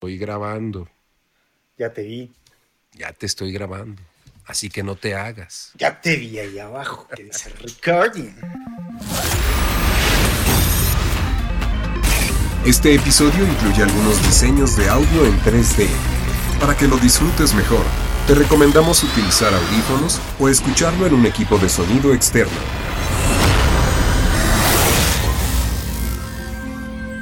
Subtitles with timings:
[0.00, 0.88] Estoy grabando.
[1.76, 2.32] Ya te vi.
[2.94, 4.00] Ya te estoy grabando.
[4.46, 5.72] Así que no te hagas.
[5.74, 8.34] Ya te vi ahí abajo que dice recording.
[12.64, 15.86] Este episodio incluye algunos diseños de audio en 3D.
[16.58, 17.84] Para que lo disfrutes mejor,
[18.26, 22.56] te recomendamos utilizar audífonos o escucharlo en un equipo de sonido externo.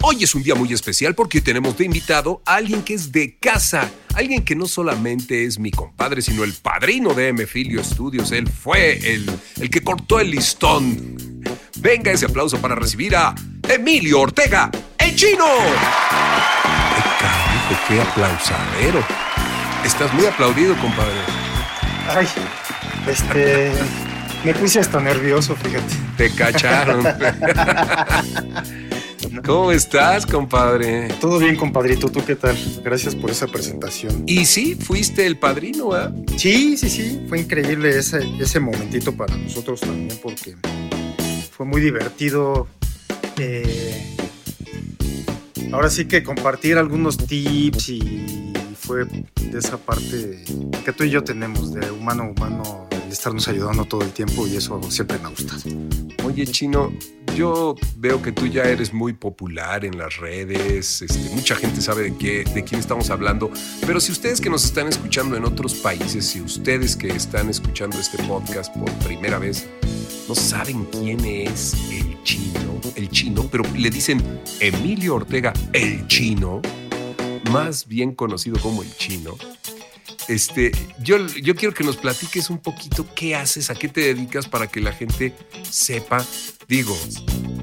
[0.00, 3.36] Hoy es un día muy especial porque tenemos de invitado a alguien que es de
[3.36, 7.46] casa, alguien que no solamente es mi compadre, sino el padrino de M.
[7.46, 8.30] Filio Studios.
[8.30, 9.28] Él fue el,
[9.60, 11.42] el que cortó el listón.
[11.78, 13.34] Venga ese aplauso para recibir a
[13.68, 15.46] Emilio Ortega, el chino.
[16.94, 19.04] ¡Qué carajo, qué aplausadero!
[19.84, 21.18] Estás muy aplaudido, compadre.
[22.08, 22.28] Ay,
[23.08, 23.72] este.
[24.44, 25.94] Me puse hasta nervioso, fíjate.
[26.16, 27.04] Te cacharon.
[29.44, 31.08] ¿Cómo estás, compadre?
[31.20, 32.08] Todo bien, compadrito.
[32.08, 32.56] ¿Tú qué tal?
[32.84, 34.24] Gracias por esa presentación.
[34.26, 36.12] Y sí, fuiste el padrino, ¿ah?
[36.36, 37.24] Sí, sí, sí.
[37.28, 40.56] Fue increíble ese, ese momentito para nosotros también porque
[41.50, 42.68] fue muy divertido.
[43.38, 44.16] eh,
[45.72, 50.42] ahora sí que compartir algunos tips y fue de esa parte
[50.84, 54.46] que tú y yo tenemos de humano a humano, el estarnos ayudando todo el tiempo
[54.46, 55.62] y eso siempre me ha gustado.
[56.24, 56.92] Oye, Chino,
[57.34, 62.02] yo veo que tú ya eres muy popular en las redes, este, mucha gente sabe
[62.02, 63.50] de, qué, de quién estamos hablando,
[63.86, 67.98] pero si ustedes que nos están escuchando en otros países, si ustedes que están escuchando
[67.98, 69.66] este podcast por primera vez,
[70.28, 74.22] no saben quién es el chino, el chino, pero le dicen
[74.60, 76.60] Emilio Ortega, el chino,
[77.50, 79.34] más bien conocido como el chino.
[80.28, 84.46] Este, yo, yo quiero que nos platiques un poquito qué haces, a qué te dedicas
[84.48, 85.34] para que la gente
[85.70, 86.24] sepa.
[86.66, 86.96] Digo,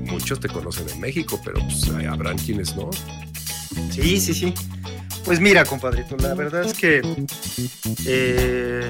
[0.05, 2.89] muchos te conocen en México, pero pues, habrán quienes no.
[3.91, 4.53] Sí, sí, sí.
[5.23, 7.01] Pues mira, compadrito, la verdad es que
[8.05, 8.89] eh,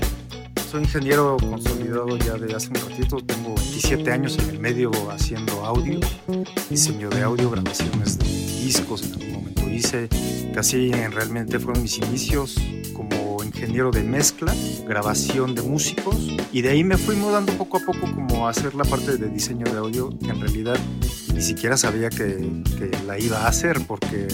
[0.70, 3.18] soy ingeniero consolidado ya de hace un ratito.
[3.18, 6.00] Tengo 27 años en el medio haciendo audio,
[6.70, 10.10] diseño de audio, grabaciones de discos en algún momento hice.
[10.54, 12.56] Casi en realmente fueron mis inicios
[12.94, 14.54] como ingeniero de mezcla,
[14.88, 16.16] grabación de músicos
[16.52, 19.30] y de ahí me fui mudando poco a poco como a hacer la parte de
[19.30, 20.78] diseño de audio que en realidad
[21.34, 24.28] ni siquiera sabía que, que la iba a hacer porque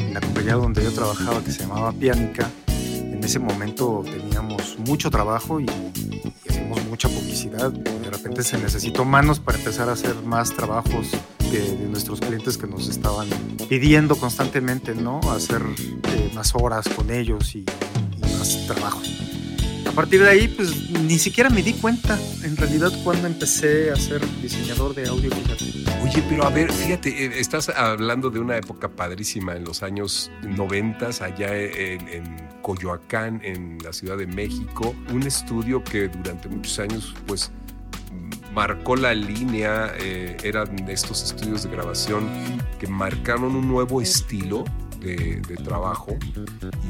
[0.00, 5.10] en la compañía donde yo trabajaba que se llamaba Pianica en ese momento teníamos mucho
[5.10, 7.72] trabajo y, y hacíamos mucha publicidad.
[7.72, 11.10] De repente se necesitó manos para empezar a hacer más trabajos
[11.50, 13.28] de, de nuestros clientes que nos estaban
[13.68, 15.20] pidiendo constantemente, ¿no?
[15.32, 17.64] Hacer eh, más horas con ellos y,
[18.66, 19.02] trabajo.
[19.86, 23.96] A partir de ahí, pues ni siquiera me di cuenta en realidad cuando empecé a
[23.96, 25.30] ser diseñador de audio.
[26.02, 30.30] Oye, pero a ver, fíjate, eh, estás hablando de una época padrísima en los años
[30.42, 36.80] 90 allá en, en, Coyoacán, en la Ciudad de México, un estudio que durante muchos
[36.80, 37.52] años, pues
[38.52, 42.28] marcó la línea, eh, eran estos estudios de grabación
[42.80, 44.64] que marcaron un nuevo estilo
[44.98, 46.16] de, de trabajo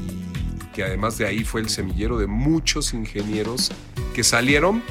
[0.08, 3.72] y que además de ahí fue el semillero de muchos ingenieros
[4.14, 4.82] que salieron,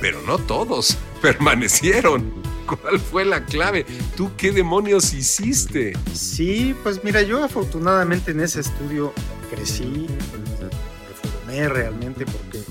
[0.00, 2.32] pero no todos, permanecieron.
[2.64, 3.84] ¿Cuál fue la clave?
[4.16, 5.94] ¿Tú qué demonios hiciste?
[6.14, 9.12] Sí, pues mira, yo afortunadamente en ese estudio
[9.50, 12.62] crecí, me formé realmente porque,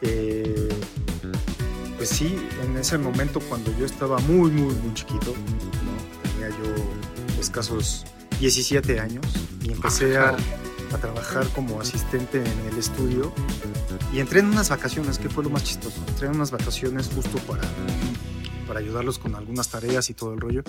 [0.00, 0.70] eh,
[1.98, 2.34] pues sí,
[2.64, 6.30] en ese momento cuando yo estaba muy, muy, muy chiquito, ¿no?
[6.30, 8.06] tenía yo escasos
[8.40, 9.26] 17 años
[9.62, 10.34] y empecé a,
[10.94, 13.32] a trabajar como asistente en el estudio.
[14.12, 17.38] Y entré en unas vacaciones, que fue lo más chistoso, entré en unas vacaciones justo
[17.40, 17.62] para
[18.64, 20.62] para ayudarlos con algunas tareas y todo el rollo.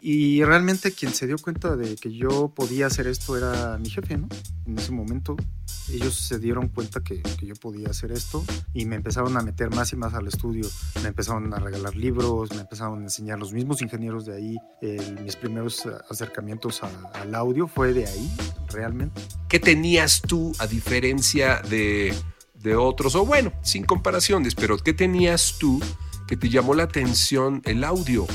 [0.00, 4.16] Y realmente quien se dio cuenta de que yo podía hacer esto era mi jefe,
[4.16, 4.28] ¿no?
[4.66, 5.36] En ese momento
[5.92, 8.42] ellos se dieron cuenta que, yo podía hacer esto
[8.72, 10.66] y me empezaron a meter más y más al estudio.
[11.02, 14.56] Me empezaron a regalar libros, me empezaron a enseñar los mismos ingenieros de ahí.
[14.80, 18.30] El, mis primeros acercamientos a, al audio fue de ahí,
[18.68, 19.20] realmente.
[19.48, 22.14] ¿Qué tenías tú a diferencia de,
[22.54, 23.14] de otros?
[23.14, 25.80] O bueno, sin comparaciones, pero ¿qué tenías tú?
[26.26, 28.26] Que te llamó la atención el audio.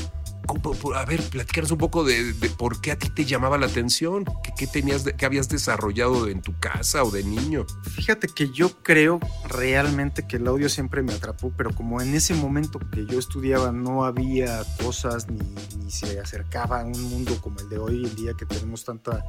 [0.96, 4.24] A ver, platícanos un poco de, por qué a ti te llamaba la atención,
[4.56, 7.66] qué, tenías, qué habías desarrollado en tu casa o de niño.
[7.94, 12.34] Fíjate que yo creo realmente que el audio siempre me atrapó, pero como en ese
[12.34, 15.38] momento que yo estudiaba no había cosas ni,
[15.76, 19.24] ni se acercaba a un mundo como el de hoy en día que tenemos tanta,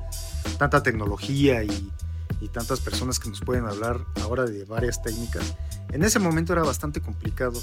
[0.58, 1.92] tanta tecnología y,
[2.42, 5.56] y tantas personas que nos pueden hablar ahora de varias técnicas.
[5.92, 7.62] En ese momento era bastante complicado.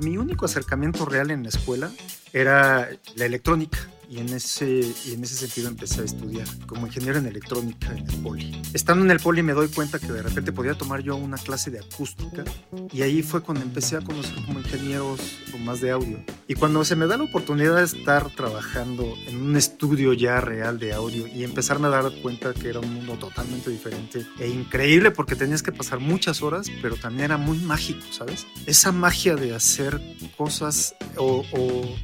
[0.00, 1.90] Mi único acercamiento real en la escuela
[2.32, 3.78] era la electrónica
[4.14, 8.08] y en ese, y en ese sentido empecé a estudiar como ingeniero en electrónica en
[8.08, 8.62] el poli.
[8.72, 11.70] Estando en el poli me doy cuenta que de repente podía tomar yo una clase
[11.72, 12.44] de acústica
[12.92, 15.20] y ahí fue cuando empecé a conocer como ingenieros
[15.50, 16.22] con más de audio.
[16.46, 20.78] Y cuando se me da la oportunidad de estar trabajando en un estudio ya real
[20.78, 25.10] de audio y empezarme a dar cuenta que era un mundo totalmente diferente e increíble
[25.10, 28.46] porque tenías que pasar muchas horas, pero también era muy mágico, ¿sabes?
[28.66, 30.00] Esa magia de hacer
[30.36, 31.96] cosas o, o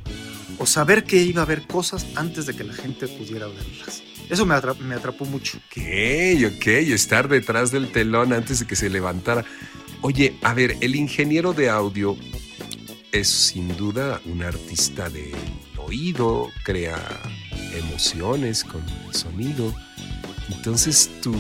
[0.61, 4.03] o saber que iba a haber cosas antes de que la gente pudiera verlas.
[4.29, 5.59] Eso me, me atrapó mucho.
[5.59, 5.83] Ok,
[6.47, 9.45] ok, estar detrás del telón antes de que se levantara.
[10.03, 12.17] Oye, a ver, el ingeniero de audio
[13.13, 15.33] es sin duda un artista de
[15.77, 16.99] oído, crea
[17.75, 19.75] emociones con el sonido.
[20.49, 21.35] Entonces, ¿tú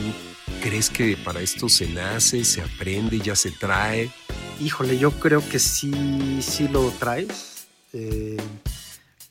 [0.62, 4.10] crees que para esto se nace, se aprende, ya se trae?
[4.60, 7.66] Híjole, yo creo que sí, sí lo traes.
[7.92, 8.36] Eh,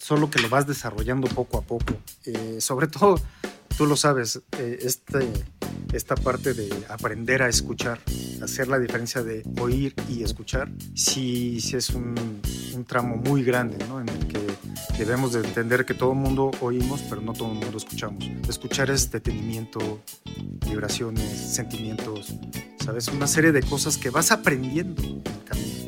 [0.09, 1.94] solo que lo vas desarrollando poco a poco.
[2.25, 3.21] Eh, sobre todo,
[3.77, 5.19] tú lo sabes, eh, este,
[5.94, 8.00] esta parte de aprender a escuchar,
[8.41, 12.15] hacer la diferencia de oír y escuchar, sí, sí es un,
[12.73, 14.01] un tramo muy grande, ¿no?
[14.01, 14.39] En el que
[14.97, 18.25] debemos de entender que todo el mundo oímos, pero no todo el mundo escuchamos.
[18.50, 20.01] Escuchar es detenimiento,
[20.67, 22.33] vibraciones, sentimientos,
[22.83, 23.09] ¿sabes?
[23.09, 25.79] Una serie de cosas que vas aprendiendo en el camino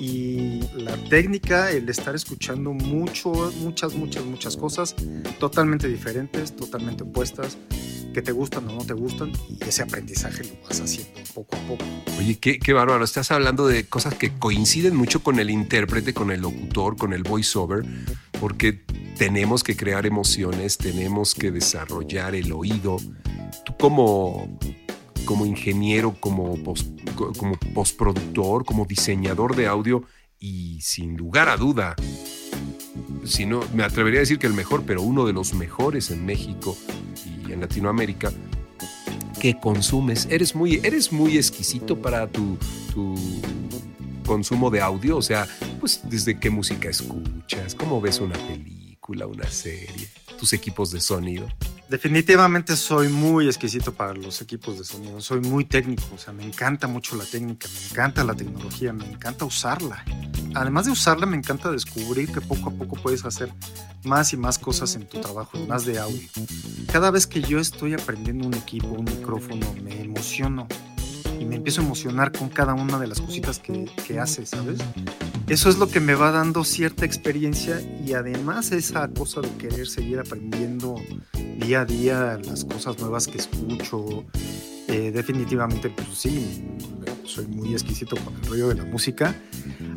[0.00, 4.94] y la técnica, el estar escuchando mucho, muchas, muchas, muchas cosas
[5.38, 7.56] totalmente diferentes, totalmente opuestas,
[8.12, 11.60] que te gustan o no te gustan, y ese aprendizaje lo vas haciendo poco a
[11.60, 11.84] poco.
[12.18, 16.30] Oye, qué, qué bárbaro, estás hablando de cosas que coinciden mucho con el intérprete, con
[16.30, 17.84] el locutor, con el voiceover,
[18.40, 18.84] porque
[19.18, 22.96] tenemos que crear emociones, tenemos que desarrollar el oído.
[23.64, 24.58] Tú como
[25.24, 26.58] como ingeniero, como,
[27.38, 30.04] como postproductor, como diseñador de audio
[30.38, 31.96] y sin lugar a duda,
[33.24, 36.24] si no, me atrevería a decir que el mejor, pero uno de los mejores en
[36.26, 36.76] México
[37.46, 38.32] y en Latinoamérica,
[39.40, 40.26] que consumes.
[40.30, 42.58] Eres muy, eres muy exquisito para tu,
[42.92, 43.14] tu
[44.24, 45.46] consumo de audio, o sea,
[45.80, 50.08] pues desde qué música escuchas, cómo ves una película, una serie,
[50.38, 51.46] tus equipos de sonido.
[51.94, 56.42] Definitivamente soy muy exquisito para los equipos de sonido, soy muy técnico, o sea, me
[56.42, 60.04] encanta mucho la técnica, me encanta la tecnología, me encanta usarla.
[60.56, 63.52] Además de usarla, me encanta descubrir que poco a poco puedes hacer
[64.02, 66.28] más y más cosas en tu trabajo, más de audio.
[66.92, 70.66] Cada vez que yo estoy aprendiendo un equipo, un micrófono, me emociono
[71.38, 74.78] y me empiezo a emocionar con cada una de las cositas que, que hace, ¿sabes?
[75.48, 79.86] Eso es lo que me va dando cierta experiencia y además esa cosa de querer
[79.86, 80.96] seguir aprendiendo
[81.58, 84.24] día a día las cosas nuevas que escucho.
[84.88, 86.62] Eh, definitivamente, pues sí,
[87.24, 89.34] soy muy exquisito con el rollo de la música.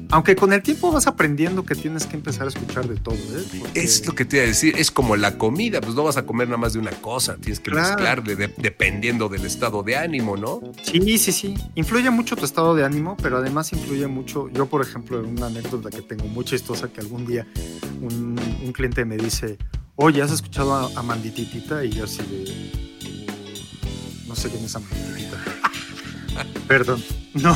[0.09, 3.15] Aunque con el tiempo vas aprendiendo que tienes que empezar a escuchar de todo.
[3.15, 3.63] ¿eh?
[3.73, 6.25] Es lo que te iba a decir, es como la comida, pues no vas a
[6.25, 10.61] comer nada más de una cosa, tienes que mezclar dependiendo del estado de ánimo, ¿no?
[10.81, 11.53] Sí, sí, sí.
[11.75, 14.49] Influye mucho tu estado de ánimo, pero además influye mucho.
[14.49, 17.45] Yo, por ejemplo, una anécdota que tengo muy chistosa que algún día
[18.01, 19.57] un, un cliente me dice,
[19.97, 21.83] oye, ¿has escuchado a, Mandititita?
[21.83, 22.86] Y yo así de,
[24.37, 25.37] sé quién es Amandititita.
[26.67, 27.03] Perdón,
[27.33, 27.55] no.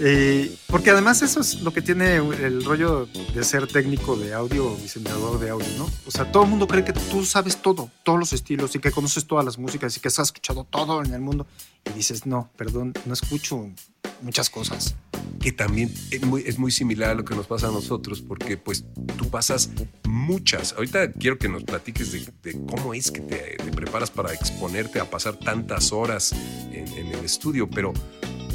[0.00, 4.72] Eh, porque además eso es lo que tiene el rollo de ser técnico de audio
[4.72, 5.90] o diseñador de audio, ¿no?
[6.06, 8.92] O sea, todo el mundo cree que tú sabes todo, todos los estilos y que
[8.92, 11.46] conoces todas las músicas y que has escuchado todo en el mundo.
[11.84, 13.68] Y dices, no, perdón, no escucho
[14.22, 14.94] muchas cosas.
[15.40, 18.84] Que también es muy, similar a lo que nos pasa a nosotros, porque pues
[19.16, 19.70] tú pasas
[20.04, 20.72] muchas.
[20.74, 25.36] Ahorita quiero que nos platiques de, cómo es que te, preparas para exponerte a pasar
[25.38, 26.34] tantas horas
[26.72, 27.92] en el estudio, pero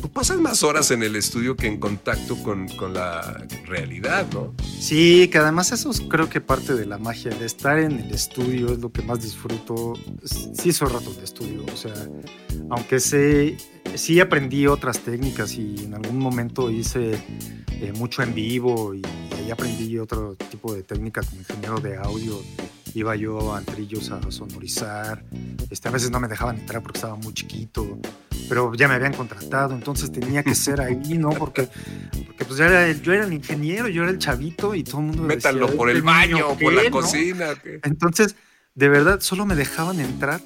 [0.03, 4.53] tú pasas más horas en el estudio que en contacto con, con, la realidad, ¿no?
[4.61, 8.11] Sí, que además eso es, creo que parte de la magia, de estar en el
[8.11, 9.93] estudio es lo que más disfruto.
[10.25, 11.93] Sí, soy rato de estudio, o sea,
[12.69, 13.55] aunque sé,
[13.95, 17.13] sí aprendí otras técnicas y en algún momento hice
[17.71, 21.95] eh, mucho en vivo y, y ahí aprendí otro tipo de técnica como ingeniero de
[21.95, 22.41] audio
[22.95, 25.23] iba yo a antrillos a sonorizar,
[25.69, 27.97] este, a veces no me dejaban entrar porque estaba muy chiquito,
[28.49, 31.29] pero ya me habían contratado, entonces tenía que ser ahí, ¿no?
[31.31, 31.69] Porque
[32.27, 34.99] porque pues ya era el- yo era el ingeniero, yo era el chavito y todo
[35.01, 36.95] el mundo decía, Métanlo por "Este el baño por la qué", ¿no?
[36.97, 37.45] cocina.
[37.61, 37.79] ¿qué?
[37.83, 38.35] Entonces,
[38.75, 40.41] de verdad, solo me dejaban entrar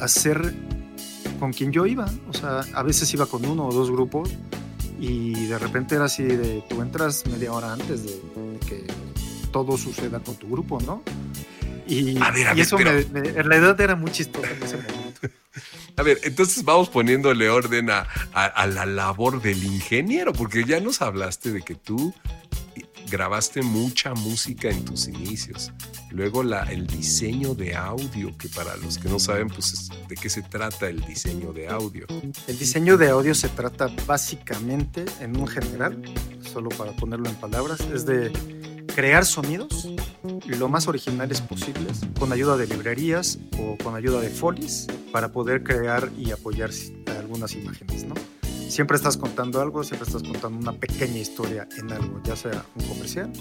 [0.00, 0.54] a hacer
[1.38, 2.06] con quien yo iba.
[2.28, 4.30] O sea, a veces iba con uno o dos grupos
[4.98, 8.86] y de repente era así de, tú entras media hora antes de, de que
[9.52, 11.02] todo suceda con tu grupo, ¿no?
[11.86, 14.10] Y, A ver, a y ver, eso pero- me- me- en la edad era muy
[14.10, 15.20] chistoso en ese momento.
[15.96, 20.78] A ver, entonces vamos poniéndole orden a, a- a la labor del ingeniero, porque ya
[20.80, 22.12] nos hablaste de que tú
[23.08, 25.72] grabaste mucha música en tus inicios.
[26.10, 30.16] Luego la, el diseño de audio, que para los que no saben, pues es- de
[30.16, 32.04] qué se trata el diseño de audio.
[32.48, 36.02] El diseño de audio se trata básicamente, en un general,
[36.52, 38.32] solo para ponerlo en palabras, es de
[38.94, 39.88] crear sonidos
[40.46, 45.62] lo más originales posibles con ayuda de librerías o con ayuda de folies para poder
[45.62, 46.70] crear y apoyar
[47.18, 48.14] algunas imágenes, ¿no?
[48.68, 52.86] Siempre estás contando algo, siempre estás contando una pequeña historia en algo, ya sea un
[52.86, 53.32] comercial,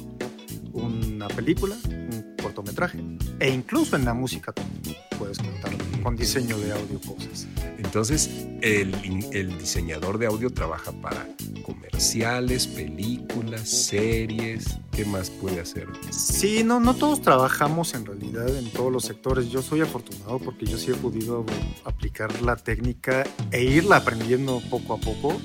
[0.75, 3.00] una película, un cortometraje
[3.39, 5.72] e incluso en la música también puedes contar
[6.03, 7.48] con diseño de audio cosas.
[7.77, 8.29] Entonces,
[8.62, 8.94] el,
[9.32, 11.25] el diseñador de audio trabaja para
[11.65, 14.77] comerciales, películas, series.
[14.91, 15.88] ¿Qué más puede hacer?
[16.12, 19.50] Sí, no, no todos trabajamos en realidad en todos los sectores.
[19.50, 21.46] Yo soy afortunado porque yo sí he podido
[21.86, 25.36] aplicar la técnica e irla aprendiendo poco a poco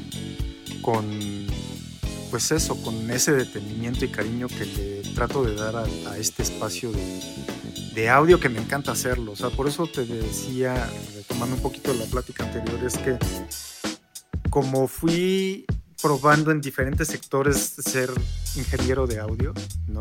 [0.82, 1.06] con,
[2.30, 6.42] pues eso, con ese detenimiento y cariño que le trato de dar a, a este
[6.42, 7.20] espacio de,
[7.94, 9.32] de audio que me encanta hacerlo.
[9.32, 13.18] O sea, por eso te decía, retomando un poquito la plática anterior, es que
[14.48, 15.66] como fui
[16.00, 18.10] probando en diferentes sectores ser
[18.56, 19.52] ingeniero de audio,
[19.86, 20.00] ¿no?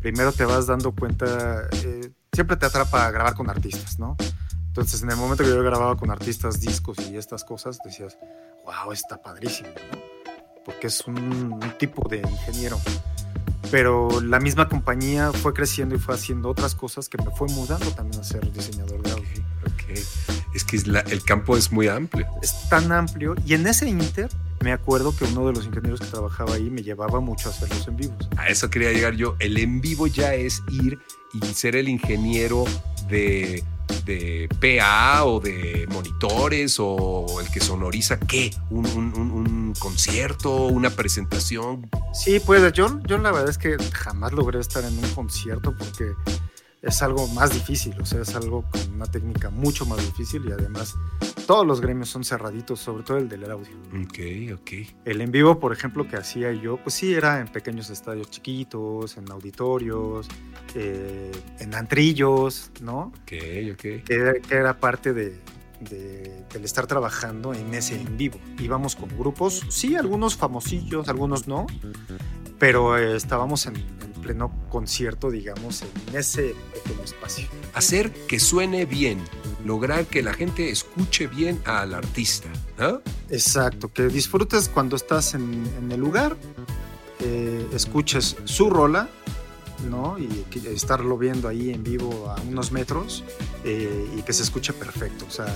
[0.00, 4.16] Primero te vas dando cuenta, eh, siempre te atrapa grabar con artistas, ¿no?
[4.66, 8.18] Entonces, en el momento que yo grababa con artistas, discos y estas cosas, decías,
[8.64, 10.11] wow, está padrísimo, ¿no?
[10.64, 11.16] Porque es un,
[11.52, 12.78] un tipo de ingeniero.
[13.70, 17.90] Pero la misma compañía fue creciendo y fue haciendo otras cosas que me fue mudando
[17.92, 19.44] también a ser diseñador de audio.
[19.64, 19.98] Ok.
[20.54, 22.26] Es que la- el campo es muy amplio.
[22.42, 24.28] es tan amplio y en ese inter
[24.60, 27.68] me acuerdo que uno de los ingenieros que trabajaba ahí me llevaba mucho a hacer
[27.70, 28.28] los en vivos.
[28.36, 29.36] A eso quería llegar yo.
[29.38, 30.98] El en vivo ya es ir
[31.32, 32.64] y ser el ingeniero
[33.08, 33.64] de,
[34.04, 40.90] de PA o de monitores o el que sonoriza qué, un, un- un- concierto, una
[40.90, 41.88] presentación.
[42.12, 46.12] Sí, pues yo, yo la verdad es que jamás logré estar en un concierto porque
[46.82, 50.52] es algo más difícil, o sea, es algo con una técnica mucho más difícil y
[50.52, 50.94] además
[51.46, 53.72] todos los gremios son cerraditos, sobre todo el del audio.
[54.04, 54.18] Ok,
[54.60, 54.70] ok.
[55.04, 59.16] El en vivo, por ejemplo, que hacía yo, pues sí, era en pequeños estadios chiquitos,
[59.16, 60.26] en auditorios,
[60.74, 63.12] eh, en antrillos, ¿no?
[63.22, 63.32] Ok,
[63.72, 63.80] ok.
[64.04, 65.38] que era, que era parte de,
[65.80, 68.38] de- del estar trabajando en ese en vivo.
[68.58, 71.66] Íbamos con grupos, sí, algunos famosillos, algunos no,
[72.58, 77.46] pero eh, estábamos en, en pleno concierto, digamos, en ese pequeño espacio.
[77.74, 79.18] Hacer que suene bien,
[79.64, 82.48] lograr que la gente escuche bien al artista.
[83.28, 86.36] Exacto, que disfrutes cuando estás en, en el lugar,
[87.20, 89.08] eh, escuches su rola,
[89.88, 90.18] ¿no?
[90.18, 93.24] Y estarlo viendo ahí en vivo a unos metros
[93.64, 95.26] eh, y que se escuche perfecto.
[95.28, 95.54] O sea,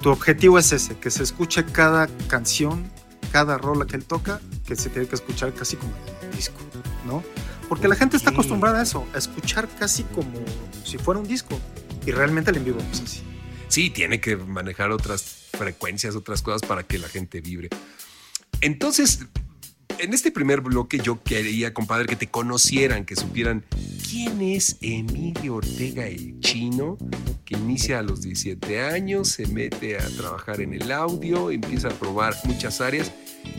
[0.00, 2.90] tu objetivo es ese, que se escuche cada canción,
[3.32, 6.58] cada rola que él toca, que se tiene que escuchar casi como en el disco,
[7.06, 7.22] ¿no?
[7.74, 10.30] Porque la gente está acostumbrada a eso, a escuchar casi como
[10.84, 11.58] si fuera un disco.
[12.06, 13.20] Y realmente el en vivo no es así.
[13.66, 17.70] Sí, tiene que manejar otras frecuencias, otras cosas para que la gente vibre.
[18.60, 19.26] Entonces,
[19.98, 23.64] en este primer bloque yo quería, compadre, que te conocieran, que supieran
[24.14, 26.96] quién es Emilio Ortega el chino,
[27.44, 31.90] que inicia a los 17 años, se mete a trabajar en el audio, empieza a
[31.90, 33.10] probar muchas áreas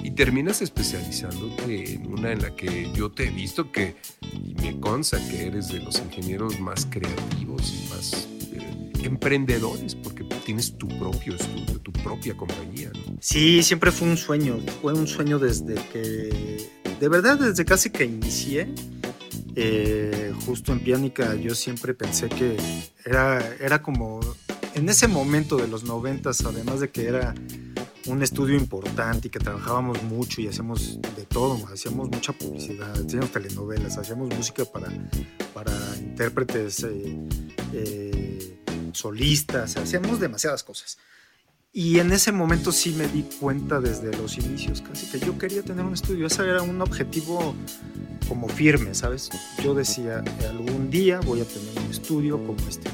[0.02, 3.98] y terminas especializándote en una en la que yo te he visto que,
[4.32, 10.24] y me consta que eres de los ingenieros más creativos y más eh, emprendedores, porque
[10.46, 12.92] tienes tu propio estudio, tu propia compañía.
[12.94, 13.18] ¿no?
[13.20, 14.58] Sí, siempre fue un sueño.
[14.82, 16.66] Fue un sueño desde que,
[16.98, 18.70] de verdad, desde casi que inicié.
[19.56, 22.58] Eh, justo en Piánica, yo siempre pensé que
[23.06, 24.20] era, era como
[24.74, 27.34] en ese momento de los noventas, además de que era
[28.08, 33.32] un estudio importante y que trabajábamos mucho y hacíamos de todo, hacíamos mucha publicidad, hacíamos
[33.32, 34.90] telenovelas, hacíamos música para,
[35.54, 37.18] para intérpretes eh,
[37.74, 38.60] eh,
[38.92, 40.98] solistas, hacíamos demasiadas cosas.
[41.78, 45.62] Y en ese momento sí me di cuenta desde los inicios casi que yo quería
[45.62, 46.28] tener un estudio.
[46.28, 47.54] Ese era un objetivo
[48.30, 49.30] como firme, ¿sabes?
[49.62, 52.90] Yo decía, algún día voy a tener un estudio como este.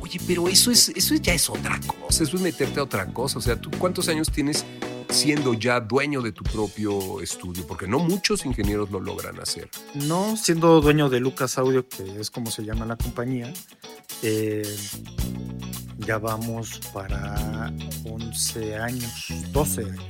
[0.00, 3.38] Oye, pero eso, es, eso ya es otra cosa, eso es meterte a otra cosa.
[3.38, 4.64] O sea, ¿tú cuántos años tienes
[5.08, 7.64] siendo ya dueño de tu propio estudio?
[7.64, 9.70] Porque no muchos ingenieros lo logran hacer.
[9.94, 13.54] No, siendo dueño de Lucas Audio, que es como se llama la compañía,
[14.22, 14.76] eh,
[16.06, 17.72] ya vamos para
[18.04, 20.04] 11 años, 12 años.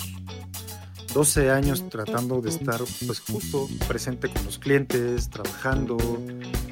[1.14, 5.96] 12 años tratando de estar pues justo presente con los clientes, trabajando,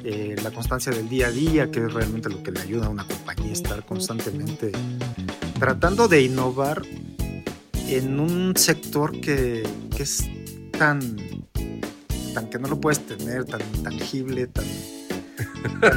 [0.03, 2.89] eh, la constancia del día a día, que es realmente lo que le ayuda a
[2.89, 4.71] una compañía estar constantemente
[5.59, 6.83] tratando de innovar
[7.87, 9.63] en un sector que,
[9.95, 10.23] que es
[10.77, 11.17] tan,
[12.35, 14.65] tan que no lo puedes tener, tan tangible, tan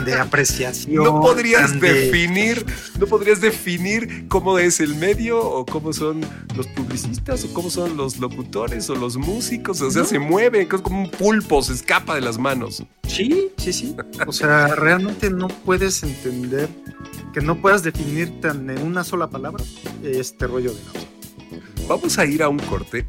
[0.05, 1.05] de apreciación.
[1.05, 2.65] No podrías definir,
[2.99, 6.21] no podrías definir cómo es el medio o cómo son
[6.57, 10.81] los publicistas o cómo son los locutores o los músicos, o sea, se mueve, es
[10.81, 12.83] como un pulpo, se escapa de las manos.
[13.07, 13.97] Sí, sí, sí.
[14.27, 16.69] O sea, realmente no puedes entender
[17.33, 19.63] que no puedas definir tan en una sola palabra
[20.03, 23.07] este rollo de la Vamos a ir a un corte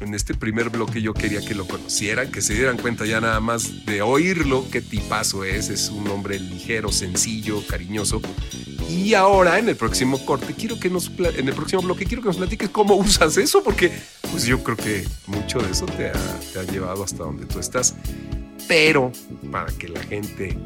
[0.00, 3.40] en este primer bloque yo quería que lo conocieran, que se dieran cuenta ya nada
[3.40, 8.20] más de oírlo, qué tipazo es, es un hombre ligero, sencillo, cariñoso.
[8.88, 12.28] Y ahora en el próximo corte quiero que nos en el próximo bloque quiero que
[12.28, 13.90] nos platiques cómo usas eso porque
[14.30, 17.94] pues yo creo que mucho de eso te ha, llevado hasta donde tú estás.
[18.68, 19.12] Pero
[19.50, 20.56] para que la gente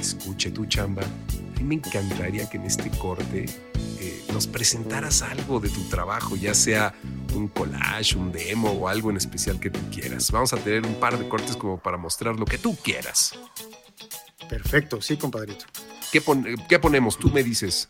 [0.00, 3.46] escuche tu chamba, a mí me encantaría que en este corte
[4.00, 6.94] eh, nos presentaras algo de tu trabajo, ya sea
[7.34, 10.30] un collage, un demo o algo en especial que tú quieras.
[10.30, 13.32] Vamos a tener un par de cortes como para mostrar lo que tú quieras.
[14.48, 15.64] Perfecto, sí, compadrito.
[16.12, 16.22] ¿Qué,
[16.68, 17.18] qué ponemos?
[17.18, 17.88] Tú me dices.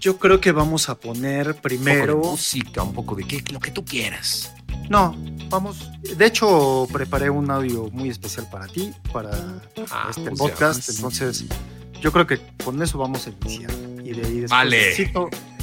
[0.00, 2.16] Yo creo que vamos a poner primero.
[2.16, 4.52] Un música, un poco de qué, lo que tú quieras.
[4.88, 5.16] No,
[5.48, 5.90] vamos.
[6.16, 9.30] De hecho, preparé un audio muy especial para ti, para
[9.90, 10.88] ah, este pues podcast.
[10.88, 11.44] Entonces,
[12.00, 13.70] yo creo que con eso vamos a iniciar.
[14.04, 14.94] Y de ahí después vale.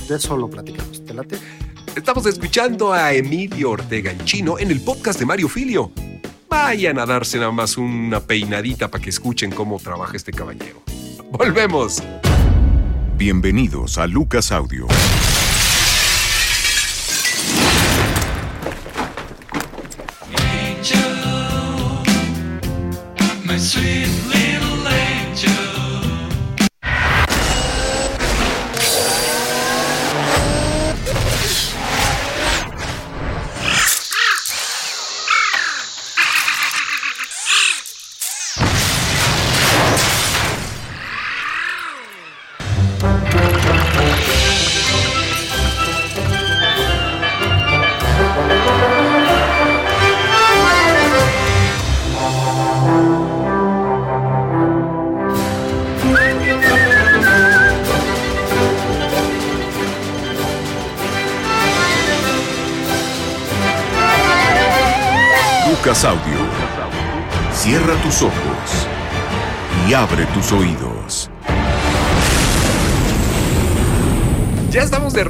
[0.08, 1.04] de eso lo platicamos.
[1.06, 1.38] ¿Te late?
[1.96, 5.92] Estamos escuchando a Emilio Ortega el chino en el podcast de Mario Filio.
[6.48, 10.82] Vayan a darse nada más una peinadita para que escuchen cómo trabaja este caballero.
[11.32, 12.02] Volvemos.
[13.18, 14.52] Bienvenidos a Lucas.
[14.52, 14.88] Audio.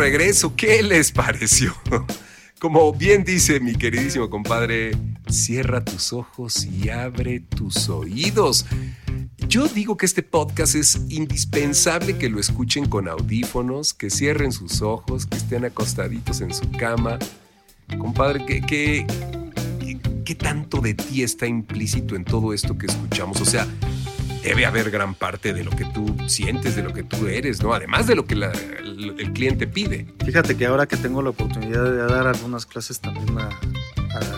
[0.10, 0.56] Regreso.
[0.56, 1.76] ¿Qué les pareció?
[2.60, 4.98] Como bien dice mi queridísimo compadre,
[5.30, 8.66] cierra tus ojos y abre tus oídos.
[9.48, 14.82] Yo digo que este podcast es indispensable que lo escuchen con audífonos, que cierren sus
[14.82, 17.20] ojos, que estén acostaditos en su cama.
[18.00, 19.06] Compadre, que, que,
[20.26, 23.40] ¿qué tanto de ti está implícito en todo esto que escuchamos?
[23.42, 23.68] O sea,
[24.44, 27.74] debe haber gran parte de lo que tú sientes, de lo que tú eres, ¿no?
[27.74, 28.36] Además de lo que
[29.00, 30.08] el, cliente pide.
[30.26, 33.50] Fíjate que ahora que tengo la oportunidad de dar algunas clases también a,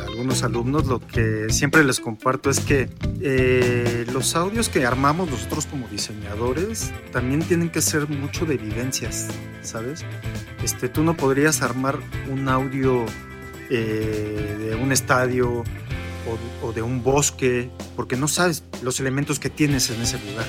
[0.06, 2.90] algunos alumnos, lo que siempre les comparto es que
[3.22, 9.30] eh, los audios que armamos nosotros como diseñadores también tienen que ser mucho de vivencias,
[9.62, 10.04] ¿sabes?
[10.64, 11.98] Este, tú no podrías armar
[12.30, 13.06] un audio
[13.70, 15.64] eh, de un estadio
[16.62, 20.46] o, de un bosque, porque no sabes los elementos que tienes en ese lugar.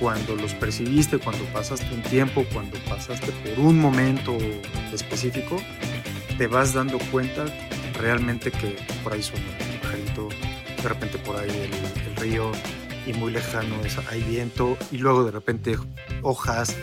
[0.00, 4.36] Cuando los percibiste, cuando pasaste un tiempo, cuando pasaste por un momento
[4.92, 5.56] específico,
[6.36, 7.46] te vas dando cuenta
[7.98, 10.28] realmente que por ahí suena un pajarito,
[10.82, 12.52] de repente por ahí el, el río
[13.06, 13.76] y muy lejano
[14.10, 15.76] hay viento y luego de repente
[16.22, 16.76] hojas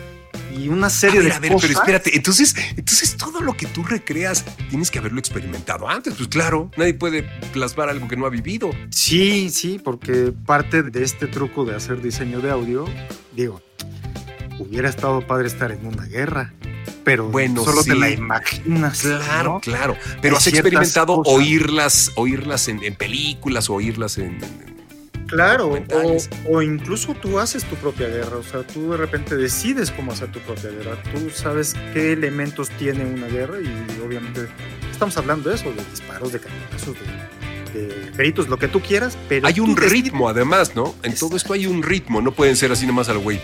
[0.56, 4.44] y una serie de a ver, pero espérate, entonces, entonces todo lo que tú recreas
[4.70, 8.70] tienes que haberlo experimentado antes, pues claro, nadie puede plasmar algo que no ha vivido.
[8.90, 12.86] Sí, sí, porque parte de este truco de hacer diseño de audio,
[13.32, 13.62] digo,
[14.58, 16.52] hubiera estado padre estar en una guerra.
[17.04, 19.02] Pero bueno, solo te la imaginas.
[19.02, 19.96] Claro, claro.
[20.22, 24.38] Pero has experimentado oírlas, oírlas en, películas o oírlas en
[25.34, 25.74] Claro,
[26.48, 30.30] o, incluso tú haces tu propia guerra, o sea, tú de repente decides cómo hacer
[30.30, 34.46] tu propia guerra, tú sabes qué elementos tiene una guerra y obviamente
[34.90, 36.94] estamos hablando de eso, de disparos, de cañonazos,
[37.74, 39.46] de, de gritos, lo que tú quieras, pero...
[39.48, 40.94] Hay un decides- ritmo, además, ¿no?
[41.02, 42.20] En todo esto hay un ritmo.
[42.22, 43.40] No pueden ser así nomás al güey.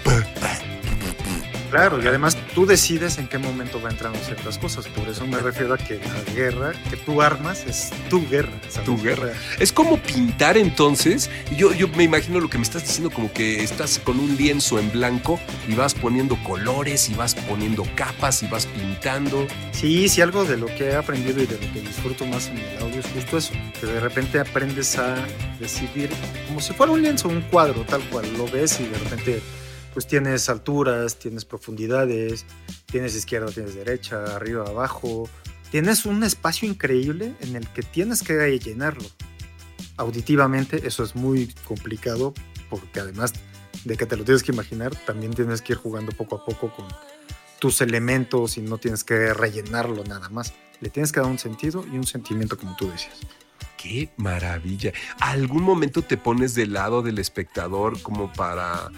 [1.70, 4.88] Claro, y además tú decides en qué momento va entrando ciertas cosas.
[4.88, 8.50] Por eso me refiero a que la guerra que tú armas es tu guerra.
[8.68, 8.86] ¿sabes?
[8.86, 9.32] Tu guerra.
[9.60, 11.30] Es como pintar entonces.
[11.56, 14.80] Yo, yo me imagino lo que me estás diciendo, como que estás con un lienzo
[14.80, 19.46] en blanco y vas poniendo colores y vas poniendo capas y vas pintando.
[19.70, 22.58] Sí, sí, algo de lo que he aprendido y de lo que disfruto más en
[22.58, 23.52] el audio es justo eso.
[23.80, 25.14] Que de repente aprendes a
[25.60, 26.10] decidir
[26.48, 28.26] como si fuera un lienzo, un cuadro, tal cual.
[28.36, 29.42] Lo ves y de repente
[29.92, 32.44] pues tienes alturas, tienes profundidades,
[32.86, 35.28] tienes izquierda, tienes derecha, arriba, abajo.
[35.70, 39.08] Tienes un espacio increíble en el que tienes que llenarlo.
[39.96, 42.34] Auditivamente eso es muy complicado
[42.68, 43.32] porque además
[43.84, 46.72] de que te lo tienes que imaginar, también tienes que ir jugando poco a poco
[46.74, 46.86] con
[47.58, 50.54] tus elementos y no tienes que rellenarlo nada más.
[50.80, 53.18] Le tienes que dar un sentido y un sentimiento como tú decías.
[53.76, 54.92] ¡Qué maravilla!
[55.20, 58.90] ¿Algún momento te pones del lado del espectador como para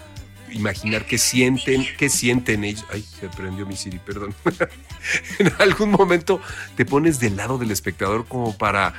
[0.53, 2.85] imaginar qué sienten, qué sienten ellos?
[2.91, 4.33] Ay, se prendió mi Siri, perdón.
[5.39, 6.39] en algún momento
[6.75, 8.93] te pones del lado del espectador como para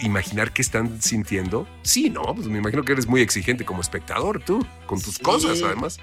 [0.00, 1.66] imaginar qué están sintiendo.
[1.82, 5.22] Sí, no, pues me imagino que eres muy exigente como espectador tú, con tus Sí.
[5.22, 5.98] cosas además.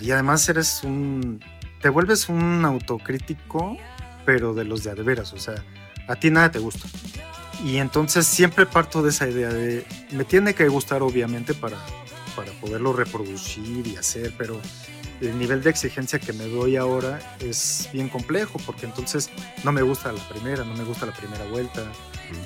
[0.00, 1.40] Y además eres un...
[1.80, 3.76] Te vuelves un autocrítico,
[4.24, 5.32] pero de los de a de veras.
[5.32, 5.64] O sea,
[6.08, 6.88] a ti nada te gusta.
[7.64, 9.86] Y entonces siempre parto de esa idea de...
[10.10, 11.76] Me tiene que gustar obviamente para,
[12.36, 14.60] para poderlo reproducir y hacer, pero
[15.20, 19.30] el nivel de exigencia que me doy ahora es bien complejo, porque entonces
[19.62, 21.84] no me gusta la primera, no me gusta la primera vuelta,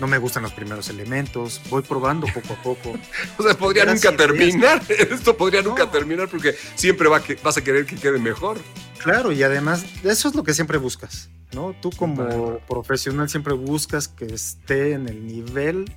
[0.00, 2.98] no me gustan los primeros elementos, voy probando poco a poco.
[3.38, 4.16] O sea, podría nunca ideas.
[4.16, 4.82] terminar.
[4.88, 5.90] Esto podría nunca No.
[5.90, 8.58] terminar porque siempre va que, vas a querer que quede mejor.
[8.98, 11.74] Claro, y además eso es lo que siempre buscas, ¿no?
[11.80, 15.90] Tú como profesional siempre buscas que esté en el nivel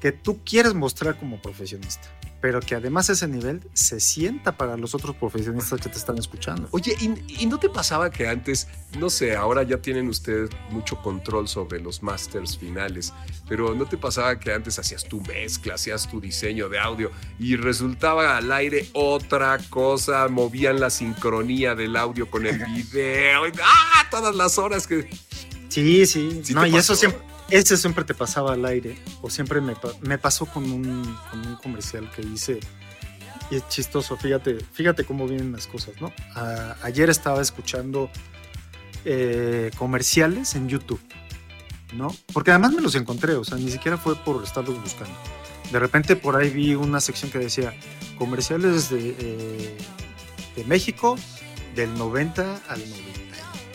[0.00, 2.08] que tú quieres mostrar como profesionista,
[2.40, 6.68] pero que además ese nivel se sienta para los otros profesionistas que te están escuchando.
[6.70, 8.68] Oye, ¿y, y no te pasaba que antes,
[8.98, 13.12] no sé, ahora ya tienen ustedes mucho control sobre los masters finales,
[13.48, 17.56] pero no te pasaba que antes hacías tu mezcla, hacías tu diseño de audio y
[17.56, 24.06] resultaba al aire otra cosa, movían la sincronía del audio con el video, y, ¡ah!
[24.10, 25.08] Todas las horas que...
[25.68, 27.20] Sí, sí, ¿Sí no, y eso siempre,
[27.50, 31.56] ese siempre te pasaba al aire, o siempre me, me pasó con un, con un
[31.56, 32.60] comercial que hice,
[33.50, 36.12] y es chistoso, fíjate, fíjate cómo vienen las cosas, ¿no?
[36.82, 38.10] Ayer estaba escuchando
[39.04, 41.00] eh, comerciales en YouTube,
[41.94, 42.14] ¿no?
[42.32, 45.14] Porque además me los encontré, o sea, ni siquiera fue por estarlos buscando.
[45.70, 47.72] De repente por ahí vi una sección que decía
[48.18, 49.78] comerciales de, eh,
[50.56, 51.16] de México
[51.74, 52.82] del 90 al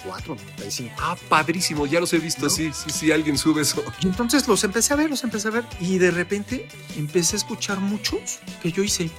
[0.06, 0.96] 94, 95.
[1.00, 2.50] Ah, padrísimo, ya los he visto, ¿No?
[2.50, 3.84] sí, sí, sí, alguien sube eso.
[4.02, 7.38] Y entonces los empecé a ver, los empecé a ver y de repente empecé a
[7.38, 9.10] escuchar muchos que yo hice.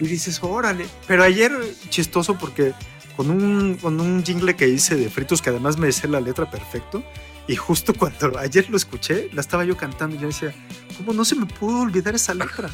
[0.00, 0.86] Y dices, órale.
[1.06, 1.52] Pero ayer
[1.88, 2.72] chistoso porque
[3.16, 6.50] con un, con un jingle que hice de fritos que además me sé la letra
[6.50, 7.02] perfecto.
[7.46, 10.54] Y justo cuando ayer lo escuché, la estaba yo cantando y yo decía,
[10.96, 12.70] ¿cómo no se me pudo olvidar esa letra?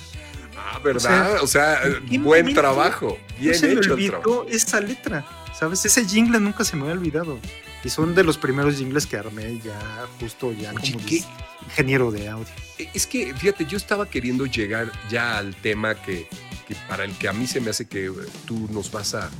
[0.58, 1.42] Ah, ¿verdad?
[1.42, 4.40] O sea, ¿en qué buen trabajo, No bien se me hecho el trabajo.
[4.40, 5.24] olvidó esa letra,
[5.58, 5.84] ¿sabes?
[5.84, 7.38] Ese jingle nunca se me había olvidado.
[7.84, 11.04] Y son de los primeros jingles que armé ya justo ya Oye, como
[11.66, 12.52] ingeniero de audio.
[12.92, 16.28] Es que, fíjate, yo estaba queriendo llegar ya al tema que,
[16.66, 18.12] que para el que a mí se me hace que eh,
[18.44, 19.30] tú nos vas a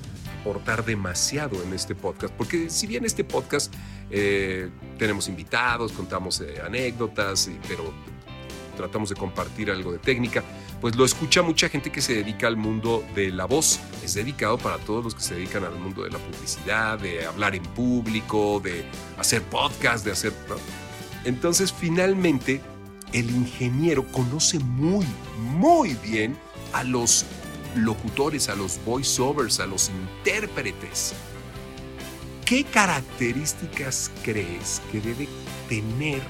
[0.40, 2.32] aportar demasiado en este podcast.
[2.34, 3.74] Porque si bien este podcast
[4.10, 7.92] eh, tenemos invitados, contamos eh, anécdotas, pero
[8.76, 10.44] tratamos de compartir algo de técnica,
[10.80, 13.80] pues lo escucha mucha gente que se dedica al mundo de la voz.
[14.04, 17.54] Es dedicado para todos los que se dedican al mundo de la publicidad, de hablar
[17.54, 18.84] en público, de
[19.18, 20.32] hacer podcast, de hacer...
[20.48, 20.56] ¿no?
[21.24, 22.60] Entonces, finalmente,
[23.12, 25.06] el ingeniero conoce muy,
[25.38, 26.36] muy bien
[26.72, 27.24] a los
[27.74, 31.14] locutores, a los voiceovers, a los intérpretes.
[32.44, 35.28] ¿Qué características crees que debe
[35.68, 36.22] tener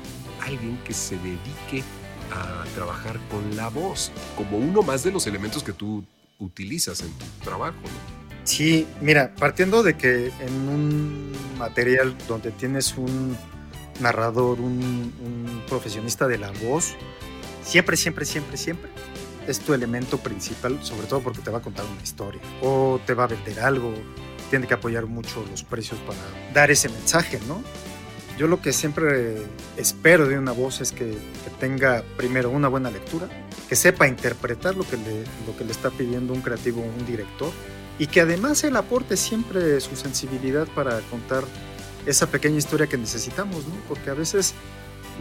[0.46, 1.84] alguien que se dedique
[2.32, 4.10] a trabajar con la voz?
[4.36, 6.04] Como uno más de los elementos que tú
[6.38, 7.80] utilizas en tu trabajo.
[7.82, 8.26] ¿no?
[8.44, 13.36] Sí, mira, partiendo de que en un material donde tienes un
[14.00, 16.94] narrador, un, un profesionista de la voz,
[17.64, 18.90] siempre, siempre, siempre, siempre
[19.46, 23.14] es tu elemento principal, sobre todo porque te va a contar una historia o te
[23.14, 23.94] va a vender algo,
[24.50, 26.18] tiene que apoyar mucho los precios para
[26.52, 27.62] dar ese mensaje, ¿no?
[28.38, 29.42] Yo lo que siempre
[29.78, 31.16] espero de una voz es que,
[31.58, 33.28] tenga primero una buena lectura,
[33.66, 37.06] que sepa interpretar lo que, le, lo que le está pidiendo un creativo o un
[37.06, 37.50] director
[37.98, 41.44] y que además él aporte siempre su sensibilidad para contar
[42.04, 43.74] esa pequeña historia que necesitamos, ¿no?
[43.88, 44.52] Porque a veces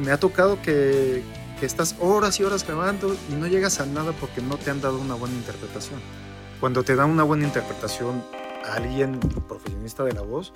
[0.03, 1.23] me ha tocado que,
[1.57, 4.81] que estás horas y horas grabando y no llegas a nada porque no te han
[4.81, 6.01] dado una buena interpretación.
[6.59, 8.23] Cuando te dan una buena interpretación
[8.65, 10.51] a alguien profesionista de la voz,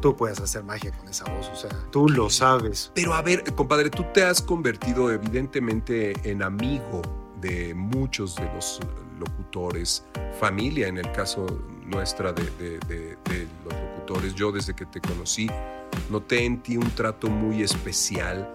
[0.00, 2.92] tú puedes hacer magia con esa voz, o sea, tú lo sabes.
[2.94, 7.02] Pero a ver, compadre, tú te has convertido evidentemente en amigo
[7.40, 8.80] de muchos de los
[9.18, 10.04] locutores,
[10.38, 11.46] familia en el caso
[11.84, 14.34] nuestra de, de- de- de los locutores.
[14.34, 15.48] Yo desde que te conocí
[16.10, 18.48] noté en ti un trato muy especial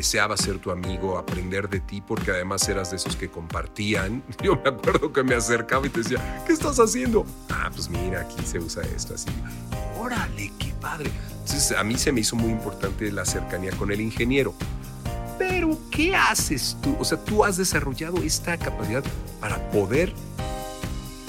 [0.00, 4.22] deseaba ser tu amigo, aprender de ti, porque además eras de esos que compartían.
[4.42, 7.26] Yo me acuerdo que me acercaba y te decía, ¿qué estás haciendo?
[7.50, 9.28] Ah, pues mira, aquí se usa esto así.
[9.98, 11.10] Órale, qué padre.
[11.32, 14.54] Entonces a mí se me hizo muy importante la cercanía con el ingeniero.
[15.38, 16.96] Pero, ¿qué haces tú?
[16.98, 19.04] O sea, tú has desarrollado esta capacidad
[19.38, 20.14] para poder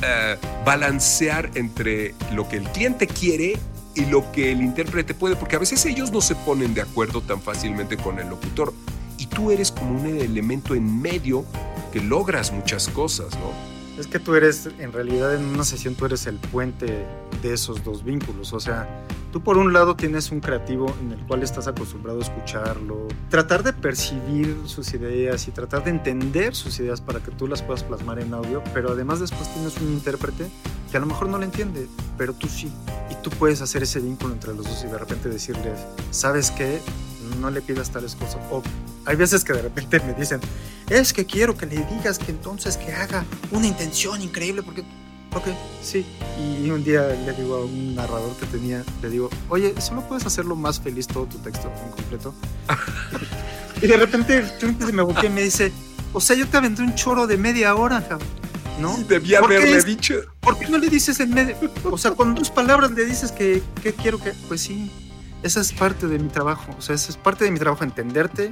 [0.01, 3.57] eh, balancear entre lo que el cliente quiere
[3.95, 7.21] y lo que el intérprete puede, porque a veces ellos no se ponen de acuerdo
[7.21, 8.73] tan fácilmente con el locutor.
[9.17, 11.45] Y tú eres como un elemento en medio
[11.91, 13.51] que logras muchas cosas, ¿no?
[13.99, 17.05] Es que tú eres, en realidad en una sesión tú eres el puente
[17.43, 18.53] de esos dos vínculos.
[18.53, 22.23] O sea, tú por un lado tienes un creativo en el cual estás acostumbrado a
[22.23, 27.47] escucharlo, tratar de percibir sus ideas y tratar de entender sus ideas para que tú
[27.47, 30.49] las puedas plasmar en audio, pero además después tienes un intérprete
[30.91, 32.71] que a lo mejor no lo entiende, pero tú sí.
[33.09, 35.79] Y tú puedes hacer ese vínculo entre los dos y de repente decirles,
[36.11, 36.81] ¿sabes qué?
[37.39, 38.37] No le pidas tales cosas.
[38.51, 38.61] O
[39.05, 40.41] hay veces que de repente me dicen,
[40.89, 44.83] es que quiero que le digas que entonces que haga una intención increíble porque
[45.33, 45.47] ok
[45.81, 46.05] sí
[46.37, 50.25] y un día le digo a un narrador que tenía le digo oye solo puedes
[50.25, 52.33] hacerlo más feliz todo tu texto en completo
[53.81, 55.71] y de repente se me volteó y me dice
[56.11, 58.27] o sea yo te aventé un choro de media hora cabrón",
[58.79, 58.95] ¿no?
[59.07, 60.15] Debía ¿Por qué haberle es- dicho.
[60.39, 61.55] ¿Por qué no le dices en medio?
[61.91, 64.31] O sea, con dos palabras le dices que, que quiero que.
[64.47, 64.91] Pues sí,
[65.43, 66.73] esa es parte de mi trabajo.
[66.77, 68.51] O sea, esa es parte de mi trabajo, entenderte,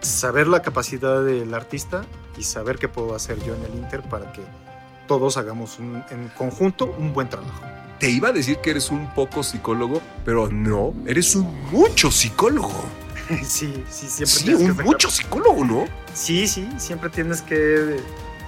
[0.00, 2.04] saber la capacidad del artista
[2.38, 4.42] y saber qué puedo hacer yo en el Inter para que
[5.06, 7.62] todos hagamos un- en conjunto un buen trabajo.
[7.98, 12.84] Te iba a decir que eres un poco psicólogo, pero no, eres un mucho psicólogo.
[13.44, 15.84] sí, sí, siempre Sí, tienes que un sacar- mucho psicólogo, ¿no?
[16.14, 17.96] Sí, sí, siempre tienes que...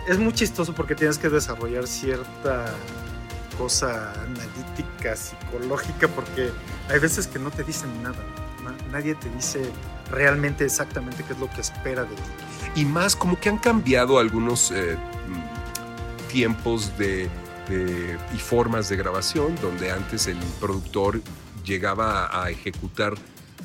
[0.09, 2.67] Es muy chistoso porque tienes que desarrollar cierta
[3.59, 6.51] cosa analítica, psicológica, porque
[6.89, 8.17] hay veces que no te dicen nada.
[8.65, 9.63] Na- Nadie te dice
[10.11, 12.23] realmente exactamente qué es lo que espera de ti.
[12.77, 14.97] Y más como que han cambiado algunos eh,
[16.31, 17.29] tiempos de,
[17.69, 21.21] de- y formas de grabación, donde antes el productor
[21.65, 23.15] llegaba a ejecutar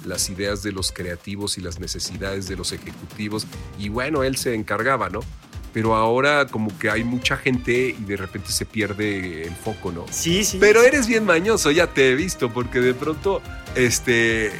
[0.05, 3.47] las ideas de los creativos y las necesidades de los ejecutivos,
[3.79, 5.21] y bueno, él se encargaba, ¿no?
[5.75, 10.05] Pero ahora como que hay mucha gente y de repente se pierde el foco, ¿no?
[10.09, 10.57] Sí, sí.
[10.57, 13.41] Pero eres bien mañoso, ya te he visto, porque de pronto
[13.75, 14.53] este,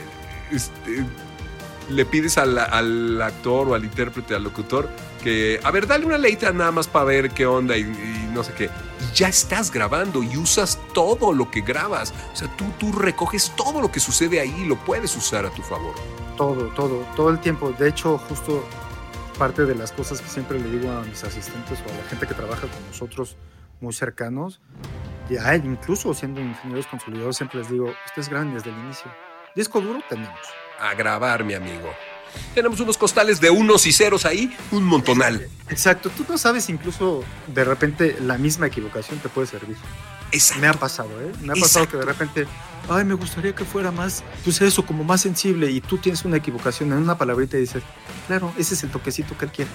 [0.52, 1.06] este,
[1.90, 4.90] le pides al, al actor o al intérprete, al locutor,
[5.24, 8.44] que, a ver, dale una letra nada más para ver qué onda y, y no
[8.44, 8.66] sé qué.
[8.66, 12.14] Y ya estás grabando y usas todo lo que grabas.
[12.34, 15.50] O sea, tú, tú recoges todo lo que sucede ahí y lo puedes usar a
[15.50, 15.96] tu favor.
[16.36, 17.74] Todo, todo, todo el tiempo.
[17.80, 18.68] De hecho, justo
[19.36, 22.26] parte de las cosas que siempre le digo a mis asistentes o a la gente
[22.28, 23.38] que trabaja con nosotros
[23.82, 24.62] muy cercanos,
[25.30, 29.12] ya incluso siendo ingenieros consolidados, siempre les digo, ustedes graben desde el inicio.
[29.56, 30.40] Disco duro tenemos.
[30.80, 31.94] A grabar, mi amigo.
[32.54, 35.48] Tenemos unos costales de unos y ceros ahí, un montonal.
[35.70, 39.78] Exacto, tú no sabes incluso de repente la misma equivocación te puede servir.
[40.32, 40.62] Exacto.
[40.62, 41.32] Me ha pasado, ¿eh?
[41.42, 41.92] Me ha pasado Exacto.
[41.92, 42.48] que de repente,
[42.90, 46.38] ay, me gustaría que fuera más, pues eso, como más sensible y tú tienes una
[46.38, 47.84] equivocación en una palabrita y dices,
[48.28, 49.72] claro, ese es el toquecito que él quiere,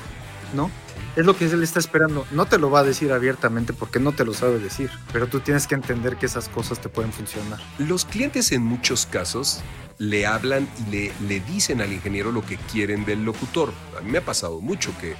[0.54, 0.70] ¿no?
[1.16, 2.24] Es lo que él está esperando.
[2.30, 5.40] No te lo va a decir abiertamente porque no te lo sabe decir, pero tú
[5.40, 7.58] tienes que entender que esas cosas te pueden funcionar.
[7.78, 9.60] Los clientes en muchos casos
[9.98, 13.72] le hablan y le, le dicen al ingeniero lo que quieren del locutor.
[13.98, 15.16] A mí me ha pasado mucho que,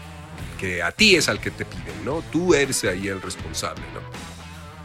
[0.58, 2.22] que a ti es al que te piden, ¿no?
[2.30, 4.00] Tú eres ahí el responsable, ¿no?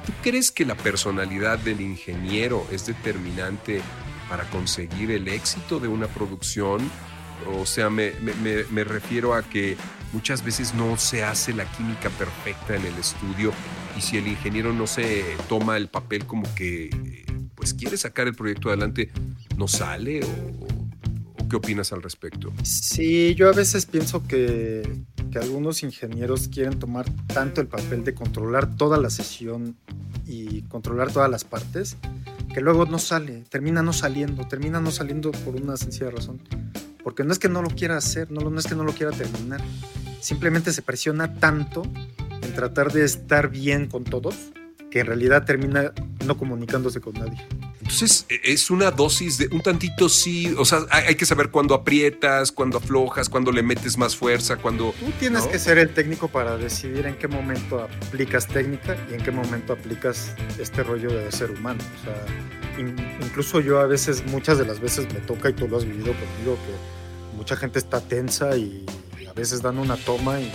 [0.06, 3.82] ¿Tú crees que la personalidad del ingeniero es determinante
[4.30, 6.90] para conseguir el éxito de una producción?
[7.54, 8.12] O sea, me,
[8.72, 9.76] me- refiero a que
[10.14, 13.52] muchas veces no se hace la química perfecta en el estudio
[13.98, 18.36] y si el ingeniero no se toma el papel como que pues quiere sacar el
[18.36, 19.12] proyecto adelante,
[19.58, 20.22] ¿no sale?
[20.24, 20.28] ¿O,
[21.44, 22.54] o qué opinas al respecto?
[22.64, 24.84] Sí, yo a veces pienso que,
[25.36, 29.76] que algunos ingenieros quieren tomar tanto el papel de controlar toda la sesión
[30.26, 31.98] y controlar todas las partes,
[32.54, 36.40] que luego no sale, termina no saliendo, termina no saliendo por una sencilla razón.
[37.04, 39.12] Porque no es que no lo quiera hacer, no, no es que no lo quiera
[39.12, 39.60] terminar,
[40.22, 41.84] simplemente se presiona tanto
[42.42, 44.54] en tratar de estar bien con todos,
[44.90, 45.92] que en realidad termina
[46.26, 47.46] no comunicándose con nadie.
[47.86, 51.76] Entonces e, es una dosis de un tantito sí, o sea, hay, que saber cuándo
[51.76, 54.94] aprietas, cuándo aflojas, cuándo le metes más fuerza, cuando...
[55.00, 55.52] Tú tienes ¿no?
[55.52, 59.74] que ser el técnico para decidir en qué momento aplicas técnica y en qué momento
[59.74, 61.80] aplicas este rollo de ser humano.
[62.02, 65.68] O sea, in- incluso yo a veces, muchas de las veces me toca, y tú
[65.68, 68.84] lo has vivido conmigo, que mucha gente está tensa y
[69.30, 70.46] a veces dan una toma y,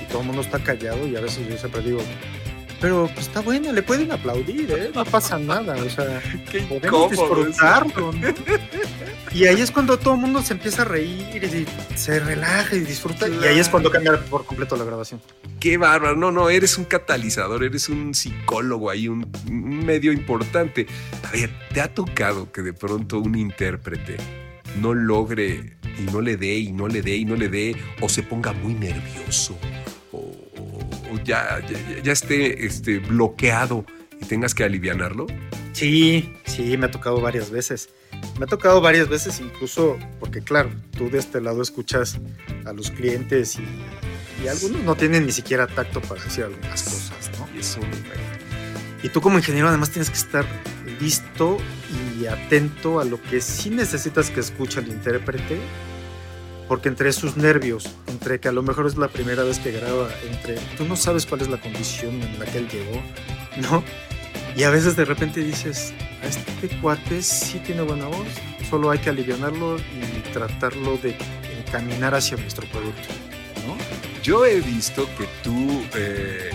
[0.00, 2.00] y todo el mundo está callado y a veces yo siempre digo,
[2.80, 4.90] pero pues está buena, le pueden aplaudir, ¿eh?
[4.94, 8.28] no pasa nada, o sea, Qué podemos disfrutarlo, ¿no?
[9.32, 12.80] Y ahí es cuando todo el mundo se empieza a reír y se relaja y
[12.80, 13.28] disfruta.
[13.28, 15.20] Y ahí es cuando cambia por completo la grabación.
[15.60, 16.16] Qué bárbaro.
[16.16, 20.86] No, no, eres un catalizador, eres un psicólogo ahí, un, un medio importante.
[21.22, 24.16] A ver, ¿te ha tocado que de pronto un intérprete
[24.80, 28.08] no logre y no le dé y no le dé y no le dé o
[28.08, 29.56] se ponga muy nervioso
[31.18, 33.84] ya, ya, ya esté este, bloqueado
[34.20, 35.26] y tengas que alivianarlo?
[35.72, 37.90] Sí, sí, me ha tocado varias veces.
[38.38, 42.18] Me ha tocado varias veces incluso porque, claro, tú de este lado escuchas
[42.66, 47.30] a los clientes y, y algunos no tienen ni siquiera tacto para decir algunas cosas,
[47.38, 47.48] ¿no?
[47.54, 47.88] Y es un...
[49.02, 50.44] Y tú como ingeniero además tienes que estar
[51.00, 51.56] listo
[52.20, 55.58] y atento a lo que sí necesitas que escuche el intérprete,
[56.70, 60.08] porque entre sus nervios, entre que a lo mejor es la primera vez que graba,
[60.30, 63.02] entre tú no sabes cuál es la condición en la que él llegó,
[63.56, 63.82] ¿no?
[64.56, 68.28] Y a veces de repente dices, a este cuate sí tiene buena voz,
[68.70, 71.16] solo hay que alivianarlo y tratarlo de
[71.58, 73.08] encaminar hacia nuestro producto,
[73.66, 73.76] ¿no?
[74.22, 76.50] Yo he visto que tú, eh,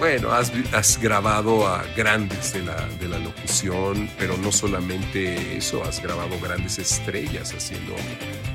[0.00, 5.84] bueno, has, has grabado a grandes de la, de la locución, pero no solamente eso,
[5.84, 7.94] has grabado grandes estrellas haciendo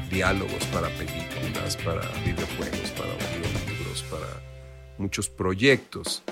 [0.09, 4.27] diálogos para películas, para videojuegos, para audiolibros, para
[4.97, 6.23] muchos proyectos.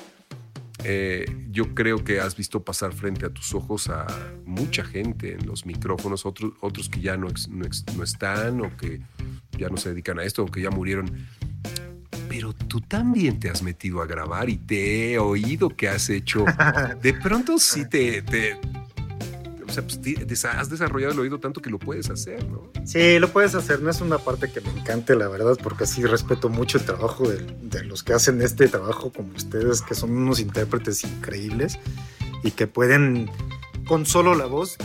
[0.84, 4.06] Eh, yo creo que has visto pasar frente a tus ojos a
[4.46, 9.02] mucha gente en los micrófonos, otros, otros que ya no, no no están o que
[9.58, 11.28] ya no se dedican a esto o que ya murieron.
[12.30, 16.46] Pero tú también te has metido a grabar y te he oído que has hecho.
[17.02, 18.22] De pronto sí te.
[18.22, 18.58] te-
[19.68, 22.72] o sea, pues, has desarrollado el oído tanto que lo puedes hacer, ¿no?
[22.86, 23.82] Sí, lo puedes hacer.
[23.82, 27.28] No es una parte que me encante, la verdad, porque sí respeto mucho el trabajo
[27.28, 31.80] de, de los que hacen este trabajo como ustedes, que son unos intérpretes increíbles
[32.44, 33.30] y que pueden,
[33.86, 34.78] con solo la voz,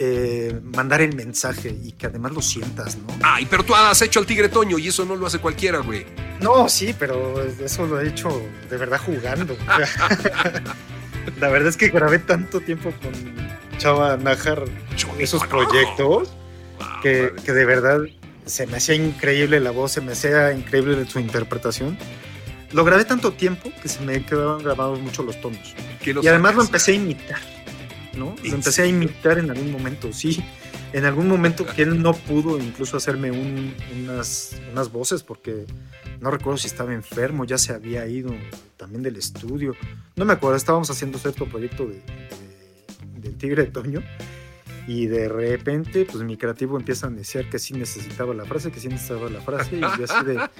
[0.00, 3.06] eh, mandar el mensaje y que además lo sientas, ¿no?
[3.22, 6.06] Ay, pero tú has hecho al Tigre Toño y eso no lo hace cualquiera, güey.
[6.40, 8.28] No, sí, pero eso lo he hecho
[8.70, 9.56] de verdad jugando.
[11.40, 13.12] la verdad es que grabé tanto tiempo con
[13.78, 14.64] Chava Nájar
[15.18, 16.30] esos proyectos
[17.02, 18.00] que, que de verdad
[18.44, 21.96] se me hacía increíble la voz, se me hacía increíble su interpretación.
[22.72, 25.74] Lo grabé tanto tiempo que se me quedaron grabados mucho los tonos.
[26.22, 27.38] Y además lo empecé a imitar,
[28.16, 28.34] ¿no?
[28.42, 30.42] ¿En Lo empecé a imitar en algún momento, sí.
[30.92, 35.66] En algún momento que él no pudo incluso hacerme un- unas, unas voces porque
[36.20, 38.34] no recuerdo si estaba enfermo, ya se había ido
[38.78, 39.76] también del estudio.
[40.16, 42.47] No me acuerdo, estábamos haciendo cierto proyecto de, de-
[43.20, 44.02] del Tigre de Toño
[44.86, 48.80] y de repente pues mi creativo empieza a desear que sí necesitaba la frase, que
[48.80, 50.40] sí necesitaba la frase y yo así de...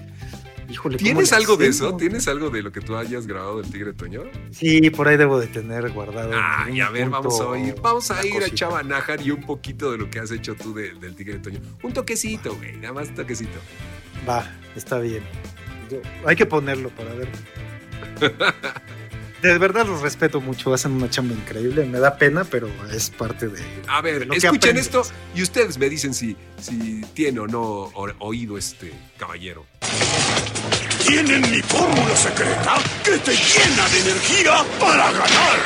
[0.71, 1.97] Híjole, ¿cómo ¿Tienes algo de eso?
[1.97, 4.25] ¿Tienes algo de lo que tú hayas grabado del Tigre Toño?
[4.51, 6.31] Sí, por ahí debo de tener guardado.
[6.35, 7.75] en Ay, a ver, vamos a oír.
[7.81, 8.55] Vamos a ir a cosita.
[8.55, 11.59] Chava Nájar y un poquito de lo que has hecho tú de- del Tigre Toño.
[11.83, 13.59] Un toquecito, güey, nada más un toquecito.
[14.29, 15.23] Va, está bien.
[15.91, 17.29] Yo- hay que ponerlo para ver.
[19.43, 23.47] De verdad los respeto mucho, hacen una chamba increíble, me da pena, pero es parte
[23.47, 23.63] de...
[23.87, 25.03] A de ver, lo escuchen esto
[25.35, 29.65] y ustedes me dicen si, si tiene o no oído este caballero.
[31.07, 32.75] Tienen mi fórmula secreta
[33.05, 35.59] que te llena de energía para ganar.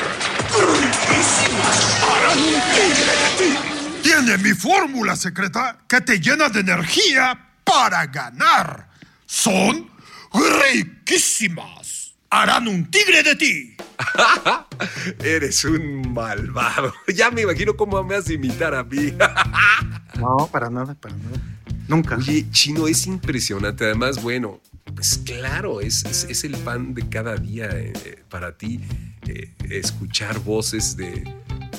[0.53, 3.59] Riquísimas harán un tigre de ti.
[4.03, 8.89] Tiene mi fórmula secreta que te llena de energía para ganar.
[9.25, 9.91] Son
[10.33, 11.82] riquísimas.
[12.35, 13.77] Harán un tigre de ti.
[15.23, 16.95] Eres un malvado.
[17.15, 19.13] Ya me imagino cómo me vas a imitar a mí.
[20.19, 21.41] No, para nada, para nada.
[21.89, 22.17] Nunca.
[22.17, 23.85] Oye, Chino, es impresionante.
[23.85, 24.61] Además, bueno,
[25.03, 27.93] pues claro, es, es, es el pan de cada día eh,
[28.31, 28.79] para ti
[29.27, 31.25] eh, escuchar voces de,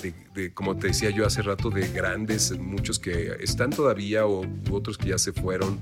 [0.01, 4.45] de- de, como te decía yo hace rato, de grandes, muchos que están todavía o
[4.71, 5.79] otros que ya se fueron.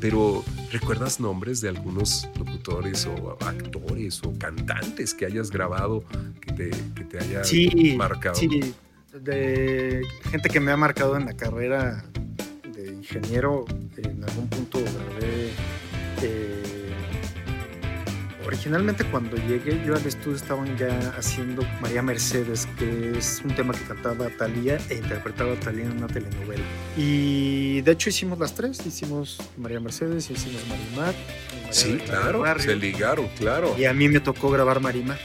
[0.00, 6.04] Pero, ¿recuerdas nombres de algunos locutores o actores o cantantes que hayas grabado
[6.40, 8.36] que te, que te haya sí, marcado?
[8.36, 8.72] sí,
[9.12, 12.04] de gente que me ha marcado en la carrera
[12.72, 13.64] de ingeniero,
[13.96, 15.50] en algún punto grabé,
[16.22, 16.47] eh,
[18.48, 23.74] originalmente cuando llegué yo al estudio estaban ya haciendo María Mercedes, que es un tema
[23.74, 26.64] que cantaba Talía e interpretaba Talía en una telenovela.
[26.96, 31.14] Y de hecho hicimos las tres, hicimos María Mercedes, hicimos Marimar.
[31.52, 32.64] María Sí, claro, Barrio.
[32.64, 33.76] se ligaron, claro.
[33.78, 35.18] Y a mí me tocó grabar Marimar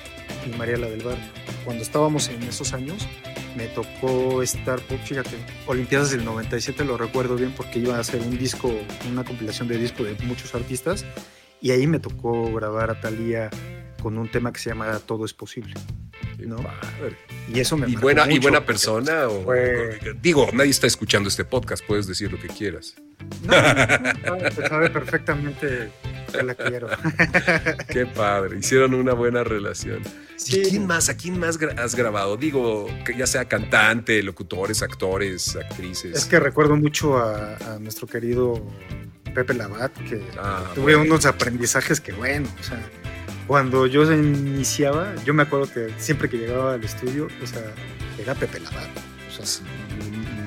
[0.45, 1.23] y María la del Barrio.
[1.63, 3.07] Cuando estábamos en esos años,
[3.55, 8.19] me tocó estar, pues, fíjate, Olimpiadas del 97, lo recuerdo bien porque iba a hacer
[8.19, 8.69] un disco,
[9.09, 11.05] una compilación de disco de muchos artistas
[11.63, 13.49] y ahí me tocó grabar a Thalía
[14.01, 15.73] con un tema que se llama Todo es posible.
[16.39, 16.57] ¿no?
[17.53, 19.27] Y eso me ¿Y buena, ¿Y mucho buena porque, persona?
[19.29, 22.95] O, fue- Digo, nadie está escuchando este podcast, puedes decir lo que quieras.
[23.43, 25.89] No, no, no, se sabe perfectamente
[26.31, 26.89] que la quiero.
[27.87, 30.01] Qué padre, hicieron una buena relación.
[30.35, 30.59] Sí.
[30.59, 31.07] ¿Y quién más?
[31.07, 32.35] ¿A quién más has grabado?
[32.35, 36.17] Digo, que ya sea cantante, locutores, actores, actrices.
[36.17, 38.61] Es que recuerdo mucho a, a nuestro querido
[39.33, 41.13] Pepe Labat, que Ah, tuve bueno.
[41.13, 42.79] unos aprendizajes que, bueno, o sea,
[43.47, 47.61] cuando yo iniciaba, yo me acuerdo que siempre que llegaba al estudio, o sea,
[48.17, 48.89] era Pepe Labat.
[49.39, 49.65] O sea,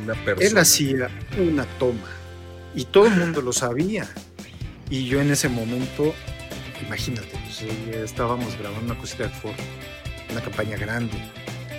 [0.05, 0.47] Una persona.
[0.49, 2.09] él hacía una toma
[2.75, 4.09] y todo el mundo lo sabía.
[4.89, 6.15] Y yo en ese momento,
[6.87, 7.63] imagínate, pues,
[8.05, 9.55] estábamos grabando una cosita de Ford,
[10.31, 11.17] una campaña grande,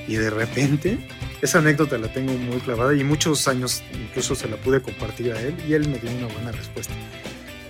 [0.10, 1.08] y de repente,
[1.41, 5.41] esa anécdota la tengo muy clavada y muchos años incluso se la pude compartir a
[5.41, 6.93] él y él me dio una buena respuesta.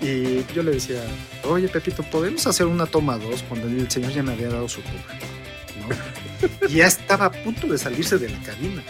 [0.01, 1.01] Y yo le decía,
[1.43, 4.81] oye Pepito, ¿podemos hacer una toma dos cuando el señor ya me había dado su
[4.81, 4.95] toma?
[5.89, 6.67] ¿no?
[6.69, 8.83] y ya estaba a punto de salirse de la cabina.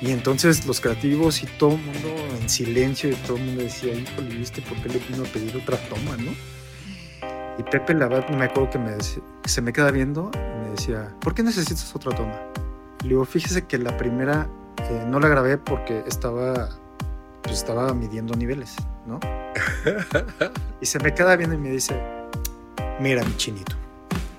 [0.00, 2.08] Y entonces los creativos y todo el mundo
[2.40, 5.56] en silencio y todo el mundo decía, híjole, ¿viste por qué le vino a pedir
[5.56, 6.32] otra toma, no?
[7.58, 8.96] Y Pepe Labat, me acuerdo que, me
[9.44, 12.52] se me queda viendo y me decía, ¿por qué necesitas otra toma?
[13.02, 14.48] Le digo, fíjese que la primera
[14.78, 16.68] eh, no la grabé porque estaba,
[17.42, 18.76] pues estaba midiendo niveles,
[19.06, 19.18] ¿no?
[20.80, 22.00] y se me queda viendo y me dice,
[23.00, 23.74] mira mi chinito,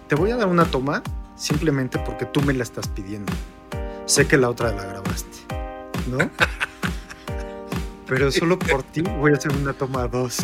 [0.07, 1.03] te voy a dar una toma
[1.35, 3.33] simplemente porque tú me la estás pidiendo.
[4.05, 5.37] Sé que la otra la grabaste,
[6.09, 6.17] ¿no?
[8.07, 10.37] Pero solo por ti voy a hacer una toma dos.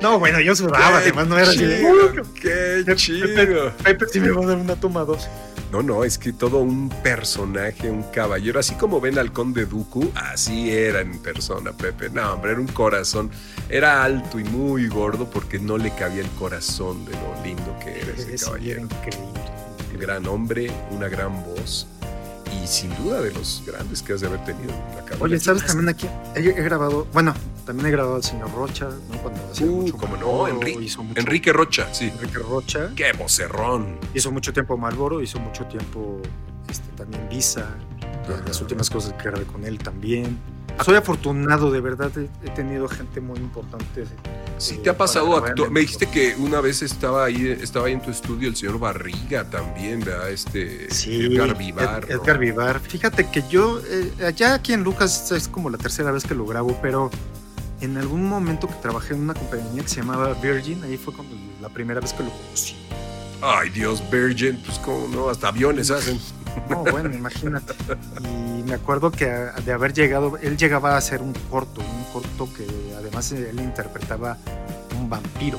[0.00, 3.72] No, bueno, yo sudaba, además no era así chido, "Uy, ¡Qué Pepe, chido!
[3.84, 5.28] Pepe sí me va a dar una toma dos.
[5.70, 10.10] No, no, es que todo un personaje, un caballero, así como ven al conde Dooku,
[10.16, 12.10] así era en persona, Pepe.
[12.10, 13.30] No, hombre, era un corazón.
[13.68, 18.00] Era alto y muy gordo porque no le cabía el corazón de lo lindo que
[18.00, 18.80] era ese caballero.
[18.82, 19.40] increíble.
[19.94, 21.86] Un gran hombre, una gran voz
[22.52, 25.24] y sin duda de los grandes que has de haber tenido en la.
[25.24, 26.08] Oye, ¿sabes también aquí?
[26.34, 27.32] He grabado, bueno,
[27.70, 29.16] también he grabado al señor Rocha, ¿no?
[29.18, 32.06] Cuando hacía Uh, mucho cómo no, Enrique, hizo mucho- Enrique Rocha, sí.
[32.12, 32.90] Enrique Rocha.
[32.96, 33.96] ¡Qué vocerrón!
[34.12, 36.20] Hizo mucho tiempo Malboro, hizo mucho tiempo
[36.68, 37.66] este, también Visa.
[38.24, 38.42] Ajá.
[38.46, 40.36] Las últimas cosas que grabé con él también.
[40.84, 44.04] Soy afortunado, de verdad, he, tenido gente muy importante.
[44.56, 48.00] Sí, eh, te ha pasado Me dijiste que una vez estaba ahí, estaba ahí en
[48.00, 50.30] tu estudio el señor Barriga también, ¿verdad?
[50.30, 52.04] Este Sí, Edgar Vivar.
[52.08, 52.22] Ed- ¿no?
[52.22, 52.80] Edgar Vivar.
[52.80, 56.46] Fíjate que yo, eh, allá aquí en Lucas es como la tercera vez que lo
[56.46, 57.10] grabo, pero
[57.80, 61.34] en algún momento que trabajé en una compañía que se llamaba Virgin, ahí fue cuando
[61.60, 62.76] la primera vez que lo conocí.
[63.42, 66.20] Ay, Dios, Virgin, pues cómo no, hasta aviones hacen.
[66.68, 67.74] No, bueno, imagínate.
[68.58, 72.52] Y me acuerdo que de haber llegado, él llegaba a hacer un corto, un corto
[72.52, 72.66] que
[72.98, 74.36] además él interpretaba
[74.98, 75.58] un vampiro,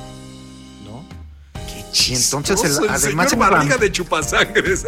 [0.84, 1.04] ¿no?
[1.66, 4.86] Qué Y entonces chistoso, el además señor Barriga de chupasangres.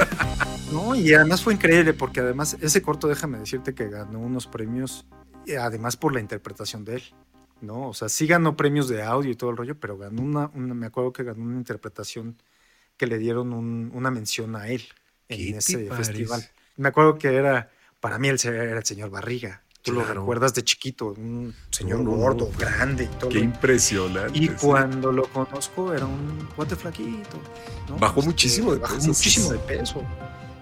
[0.71, 5.05] No, y además fue increíble porque además ese corto, déjame decirte que ganó unos premios,
[5.61, 7.03] además por la interpretación de él,
[7.61, 7.89] ¿no?
[7.89, 10.75] O sea, sí ganó premios de audio y todo el rollo, pero ganó una, una-
[10.75, 12.37] me acuerdo que ganó una interpretación
[12.97, 14.83] que le dieron un- una mención a él
[15.29, 16.43] ¿Qué en ese festival.
[16.77, 17.71] Me acuerdo que era,
[18.01, 19.63] para mí él era el señor Barriga.
[19.83, 22.17] Tú lo recuerdas de chiquito, un señor No, no, no.
[22.17, 23.29] gordo, grande y todo.
[23.29, 24.39] Qué impresionante.
[24.39, 27.39] y cuando lo conozco era un cuate flaquito.
[27.91, 27.99] ¿no?
[27.99, 30.03] Bajó muchísimo de bajó muchísimo de peso.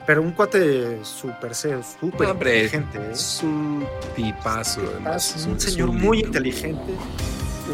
[0.06, 2.98] Pero un cuate súper súper inteligente.
[2.98, 3.10] ¿eh?
[3.12, 3.86] Es un
[4.16, 5.36] tipazo, además.
[5.36, 6.92] Es un señor muy inteligente.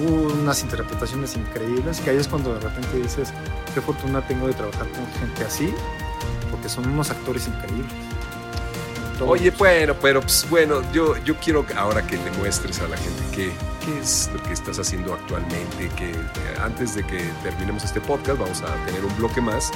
[0.06, 3.32] Unas interpretaciones increíbles que ahí es cuando de repente dices,
[3.74, 5.72] qué fortuna tengo de trabajar con gente así,
[6.50, 7.90] porque son unos actores increíbles.
[9.18, 9.30] Todos.
[9.30, 13.20] Oye, bueno, pero pues, bueno, yo, yo quiero ahora que le muestres a la gente
[13.32, 13.50] qué,
[13.84, 16.12] qué es lo que estás haciendo actualmente, que
[16.60, 19.72] antes de que terminemos este podcast vamos a tener un bloque más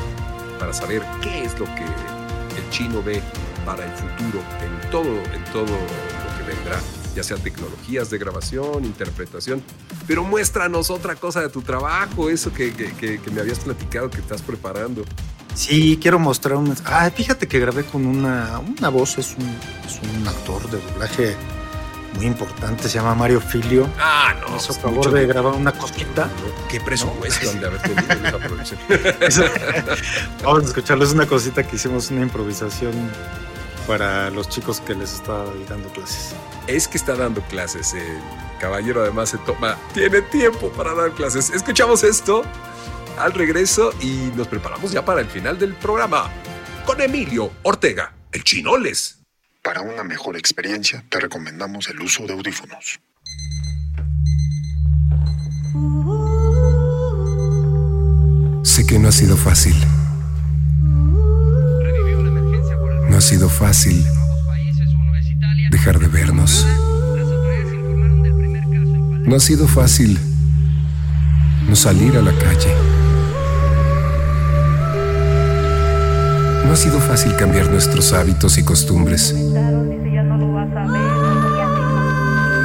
[0.61, 1.85] para saber qué es lo que
[2.73, 3.23] chino ve
[3.65, 6.81] para el futuro en todo, en todo lo que vendrá,
[7.15, 9.63] ya sea tecnologías de grabación, interpretación,
[10.09, 14.19] pero muéstranos otra cosa de tu trabajo, eso que, que- que- me habías platicado que
[14.19, 15.05] estás preparando.
[15.55, 16.75] Sí, quiero mostrar un...
[16.87, 19.45] Ah, fíjate que grabé con una, una voz, es un,
[19.87, 21.37] es un actor de doblaje
[22.15, 23.89] muy importante, se llama Mario Filio.
[23.99, 24.57] Ah, no.
[24.57, 26.29] Hizo es favor mucho de grabar una cosita.
[26.69, 28.81] ¿Qué presupuesto han de haber tenido en esa producción?
[30.43, 32.93] Vamos a escucharlo, es una cosita que hicimos, una improvisación
[33.87, 36.35] para los chicos que les estaba dando clases.
[36.67, 37.95] es que está dando clases.
[37.95, 38.19] El
[38.61, 41.51] caballero además se toma, tiene tiempo para dar clases.
[41.51, 42.43] Escuchamos esto
[43.19, 46.31] al regreso y nos preparamos ya para el final del programa
[46.87, 49.22] con Emilio Ortega, el Chinoles.
[49.63, 53.01] Para una mejor experiencia, te recomendamos el uso de audífonos.
[58.65, 59.77] Sé que no ha sido fácil.
[63.09, 64.05] No ha sido fácil
[65.71, 66.67] dejar de vernos.
[69.25, 70.19] No ha sido fácil
[71.69, 72.75] no salir a la calle.
[76.67, 79.35] No ha sido fácil cambiar nuestros hábitos y costumbres.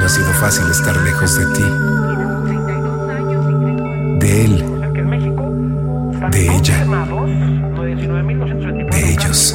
[0.08, 1.62] Ha sido fácil estar lejos de ti,
[4.20, 4.64] de él,
[6.30, 6.86] de ella,
[8.90, 9.54] de ellos.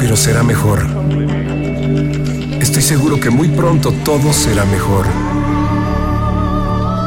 [0.00, 0.84] Pero será mejor.
[2.60, 5.06] Estoy seguro que muy pronto todo será mejor.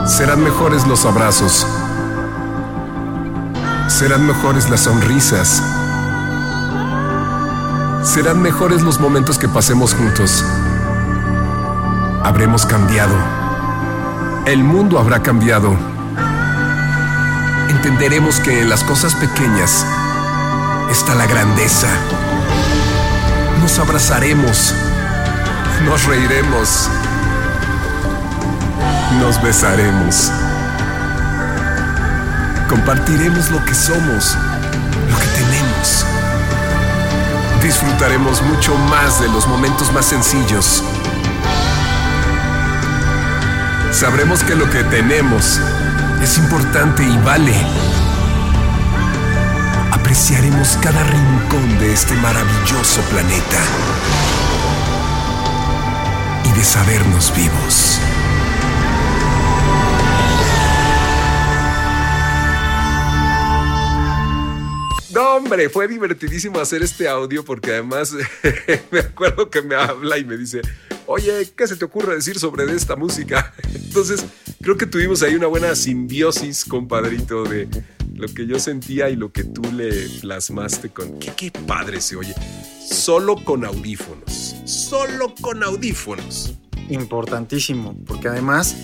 [0.07, 1.67] Serán mejores los abrazos.
[3.89, 5.72] Serán mejores las sonrisas.
[8.03, 10.43] Serán mejores los momentos que pasemos juntos.
[12.21, 13.15] Habremos cambiado.
[14.45, 15.73] El mundo habrá cambiado.
[17.69, 19.85] Entenderemos que en las cosas pequeñas
[20.91, 21.87] está la grandeza.
[23.61, 24.75] Nos abrazaremos.
[25.85, 26.89] Nos reiremos.
[29.19, 30.29] Nos besaremos.
[32.69, 34.35] Compartiremos lo que somos,
[35.09, 36.12] lo que tenemos.
[37.63, 40.83] Disfrutaremos mucho más de los momentos más sencillos.
[43.91, 45.61] Sabremos que lo que tenemos
[46.21, 47.55] es importante y vale.
[49.91, 53.59] Apreciaremos cada rincón de este maravilloso planeta.
[56.43, 58.01] Y de sabernos vivos.
[65.13, 68.15] No, hombre, fue divertidísimo hacer este audio porque además
[68.91, 70.61] me acuerdo que me habla y me dice,
[71.05, 73.53] oye, ¿qué se te ocurre decir sobre esta música?
[73.75, 74.25] Entonces,
[74.61, 77.67] creo que tuvimos ahí una buena simbiosis, compadrito, de
[78.15, 79.91] lo que yo sentía y lo que tú le
[80.21, 81.19] plasmaste con...
[81.19, 82.33] Qué, qué padre se oye.
[82.83, 84.55] Solo con audífonos.
[84.65, 86.55] Solo con audífonos.
[86.89, 88.75] Importantísimo, porque además,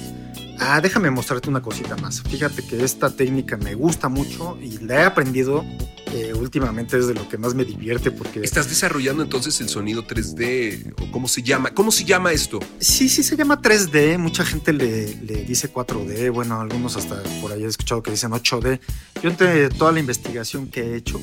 [0.59, 2.21] ah, déjame mostrarte una cosita más.
[2.21, 5.65] Fíjate que esta técnica me gusta mucho y la he aprendido
[6.13, 8.41] eh, últimamente es de lo que más me divierte porque...
[8.41, 10.93] ¿Estás desarrollando entonces el sonido 3D?
[11.01, 11.73] ¿O cómo se llama?
[11.73, 12.59] ¿Cómo se llama esto?
[12.79, 17.51] Sí, sí se llama 3D, mucha gente le, le dice 4D, bueno, algunos hasta por
[17.51, 18.79] ahí he escuchado que dicen 8D.
[19.21, 21.19] Yo entre toda la investigación que he hecho,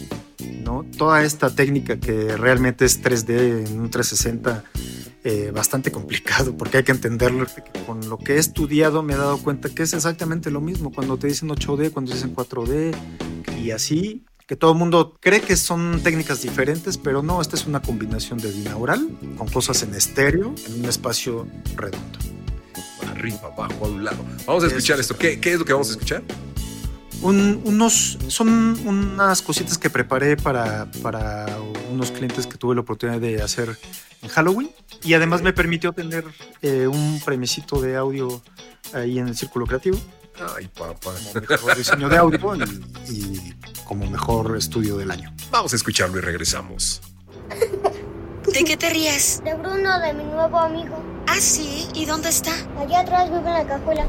[0.62, 0.84] ¿no?
[0.96, 4.64] Toda esta técnica que realmente es 3D en un 360,
[5.24, 7.46] eh, bastante complicado porque hay que entenderlo.
[7.84, 11.18] Con lo que he estudiado me he dado cuenta que es exactamente lo mismo cuando
[11.18, 12.94] te dicen 8D, cuando dicen 4D
[13.60, 17.66] y así que todo el mundo cree que son técnicas diferentes, pero no, esta es
[17.66, 22.18] una combinación de binaural con cosas en estéreo en un espacio redondo.
[23.10, 24.24] Arriba, abajo, a un lado.
[24.46, 25.16] Vamos a escuchar esto.
[25.16, 26.22] ¿Qué, qué es lo que vamos a escuchar?
[27.22, 28.48] Un, unos, son
[28.86, 31.46] unas cositas que preparé para, para
[31.90, 33.76] unos clientes que tuve la oportunidad de hacer
[34.22, 34.70] en Halloween
[35.02, 36.24] y además me permitió tener
[36.62, 38.42] eh, un premiecito de audio
[38.92, 39.98] ahí en el Círculo Creativo.
[40.56, 41.12] Ay, papá.
[41.32, 42.54] Como mejor diseño de audio
[43.08, 45.34] y, y como mejor estudio del año.
[45.50, 47.00] Vamos a escucharlo y regresamos.
[48.52, 49.42] ¿De qué te ríes?
[49.44, 51.02] De Bruno, de mi nuevo amigo.
[51.26, 51.88] ¿Ah, sí?
[51.94, 52.52] ¿Y dónde está?
[52.78, 54.06] Allá atrás vive en la cajuela.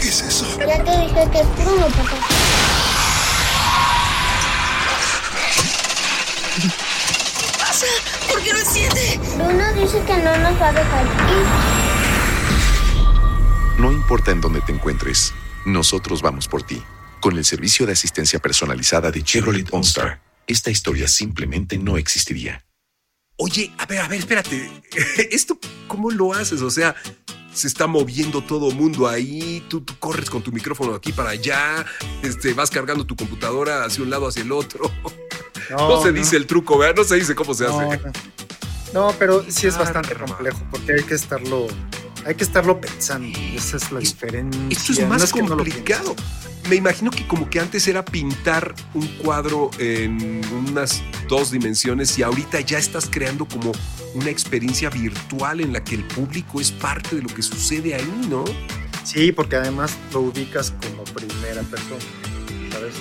[0.00, 0.46] ¿Qué es eso?
[0.58, 2.16] Ya te dije que es Bruno, papá.
[6.60, 7.86] ¿Qué pasa?
[8.30, 9.20] ¿Por qué no enciende?
[9.36, 11.46] Bruno dice que no nos va a dejar ir.
[13.78, 15.34] No importa en dónde te encuentres,
[15.64, 16.82] nosotros vamos por ti.
[17.20, 22.64] Con el servicio de asistencia personalizada de Chevrolet OnStar, esta historia simplemente no existiría.
[23.36, 24.70] Oye, a ver, a ver, espérate.
[25.30, 25.58] ¿Esto
[25.88, 26.62] cómo lo haces?
[26.62, 26.94] O sea,
[27.52, 31.30] se está moviendo todo el mundo ahí, tú, tú corres con tu micrófono aquí para
[31.30, 31.84] allá,
[32.22, 34.90] este, vas cargando tu computadora hacia un lado, hacia el otro.
[35.70, 36.96] No, se dice el truco, ¿verdad?
[36.96, 37.98] No se dice cómo se No, hace.
[37.98, 38.12] no.
[38.94, 41.66] No, pero sí es Ah, bastante complejo porque hay que estarlo
[42.24, 43.38] hay que estarlo pensando.
[43.54, 44.60] Esa es la diferencia.
[44.70, 46.14] Esto es más no complicado.
[46.68, 52.22] Me imagino que como que antes era pintar un cuadro en unas dos dimensiones y
[52.22, 53.72] ahorita ya estás creando como
[54.14, 58.26] una experiencia virtual en la que el público es parte de lo que sucede ahí,
[58.28, 58.44] ¿no?
[59.04, 62.04] Sí, porque además lo ubicas como primera persona,
[62.70, 62.94] ¿sabes?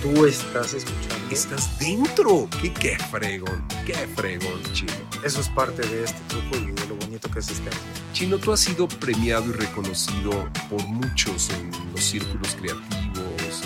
[0.00, 1.28] Tú estás escuchando.
[1.30, 2.48] Estás dentro.
[2.60, 4.92] ¿Qué, qué fregón, qué fregón, Chino.
[5.22, 7.01] Eso es parte de este truco y de lo
[7.32, 7.78] que es este año.
[8.12, 13.62] Chino, tú has sido premiado y reconocido por muchos en los círculos creativos,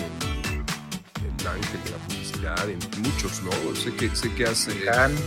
[1.19, 3.51] en el ángel de la publicidad, en muchos, ¿no?
[3.75, 4.67] Sé que, sé que has...
[4.67, 5.21] eh, Cannes.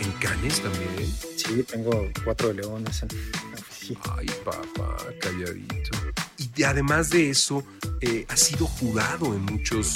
[0.00, 1.12] ¿En Canes también?
[1.36, 3.08] Sí, tengo cuatro de leones en
[3.52, 4.00] la oficina.
[4.16, 5.90] Ay, papá, calladito.
[6.38, 7.62] Y de- además de eso,
[8.00, 9.94] eh, has sido jurado en muchos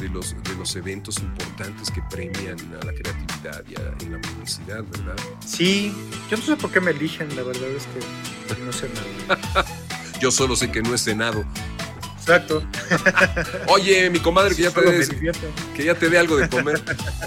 [0.00, 4.20] de los, de los eventos importantes que premian a la creatividad y a, en la
[4.20, 5.16] publicidad, ¿verdad?
[5.44, 5.92] Sí,
[6.30, 8.88] yo no sé por qué me eligen, la verdad es que no sé
[9.26, 9.64] nada.
[10.20, 11.44] Yo solo sé que no he cenado.
[12.18, 12.62] Exacto.
[13.68, 15.10] Oye, mi comadre, que ya te des-
[15.76, 16.82] que ya te dé algo de comer.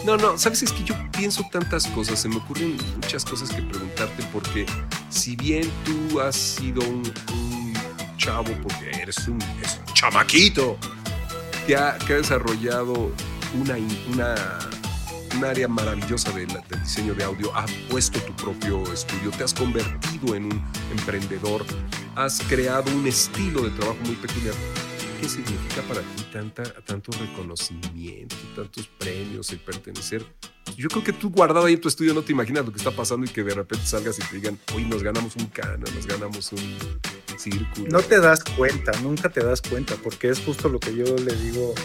[0.05, 3.61] No, no, sabes, es que yo pienso tantas cosas, se me ocurren muchas cosas que
[3.61, 4.65] preguntarte, porque
[5.09, 7.73] si bien tú has sido un, un
[8.17, 10.77] chavo, porque eres un, eres un chamaquito,
[11.67, 13.11] que ha, ha desarrollado
[13.59, 13.75] una,
[14.11, 14.35] una,
[15.35, 19.43] un área maravillosa de la- del diseño de audio, has puesto tu propio estudio, te
[19.43, 21.65] has convertido en un emprendedor,
[22.15, 24.55] has creado un estilo de trabajo muy peculiar.
[25.21, 30.25] ¿Qué significa para ti tanta, tanto reconocimiento, tantos premios, el pertenecer?
[30.75, 32.89] Yo creo que tú guardado ahí en tu estudio no te imaginas lo que está
[32.89, 36.07] pasando y que de repente salgas y te digan, hoy nos ganamos un cana, nos
[36.07, 36.75] ganamos un
[37.37, 37.87] círculo.
[37.91, 41.35] No te das cuenta, nunca te das cuenta, porque es justo lo que yo le
[41.35, 41.75] digo.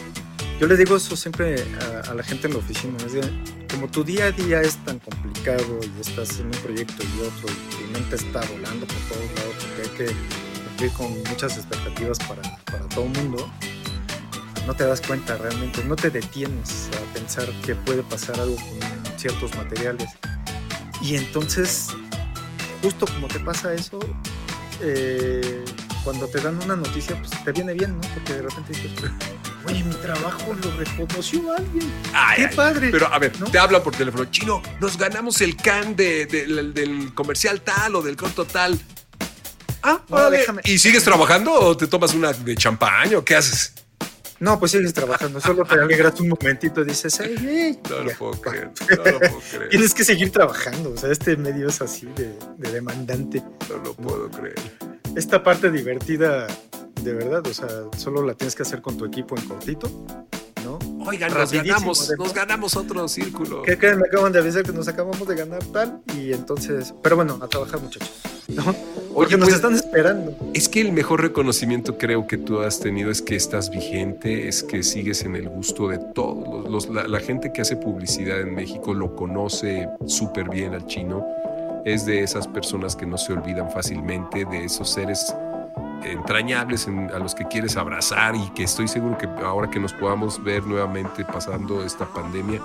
[0.58, 2.96] Yo le digo eso siempre a, a la gente en la oficina.
[3.04, 3.20] Es de,
[3.70, 7.52] como tu día a día es tan complicado y estás en un proyecto y otro
[7.52, 10.45] y tu mente está volando por todos lados porque hay que
[10.76, 13.50] cumplir con muchas expectativas para, para todo el mundo,
[14.66, 19.18] no te das cuenta realmente, no te detienes a pensar que puede pasar algo con
[19.18, 20.10] ciertos materiales.
[21.00, 21.88] Y entonces,
[22.82, 23.98] justo como te pasa eso,
[24.82, 25.64] eh,
[26.04, 28.00] cuando te dan una noticia, pues te viene bien, ¿no?
[28.14, 28.90] Porque de repente dices,
[29.66, 31.90] oye, mi trabajo lo reconoció alguien.
[32.12, 32.88] Ay, ¡Qué ay, padre!
[32.90, 34.24] Pero a ver, te hablan por teléfono.
[34.26, 38.78] Chino, nos ganamos el can de, de- del- del comercial tal o del corto tal.
[39.88, 40.38] Ah, órale.
[40.38, 43.72] déjame- ¿Y sigues trabajando o te tomas una de champán o qué haces?
[44.38, 48.12] No, pues sigues trabajando, solo te alegras un momentito y dices, "Ay, hey", No lo
[48.18, 48.70] puedo creer.
[48.90, 49.68] No lo puedo creer.
[49.70, 53.42] Tienes que seguir trabajando, o sea, este medio es así de, de demandante.
[53.70, 54.56] No lo puedo creer.
[55.14, 56.46] Esta parte divertida,
[57.00, 59.90] de verdad, o sea, solo la tienes que hacer con tu equipo en cortito,
[60.64, 60.78] ¿no?
[61.06, 62.18] Oigan, nos Rapidísimo, ganamos, además.
[62.26, 63.62] nos ganamos otro círculo.
[63.62, 63.98] ¿Qué creen?
[64.00, 67.48] Me acaban de avisar que nos acabamos de ganar tal y entonces, pero bueno, a
[67.48, 68.10] trabajar muchachos,
[68.48, 68.74] ¿no?
[69.16, 70.34] Porque nos pues, están esperando.
[70.54, 74.62] Es que el mejor reconocimiento creo que tú has tenido es que estás vigente, es
[74.62, 76.64] que sigues en el gusto de todos.
[76.70, 80.86] Los, los- la, la gente que hace publicidad en México lo conoce súper bien al
[80.86, 81.26] chino.
[81.84, 85.34] Es de esas personas que no se olvidan fácilmente, de esos seres
[86.04, 89.92] entrañables en- a los que quieres abrazar y que estoy seguro que ahora que nos
[89.92, 92.60] podamos ver nuevamente pasando esta pandemia,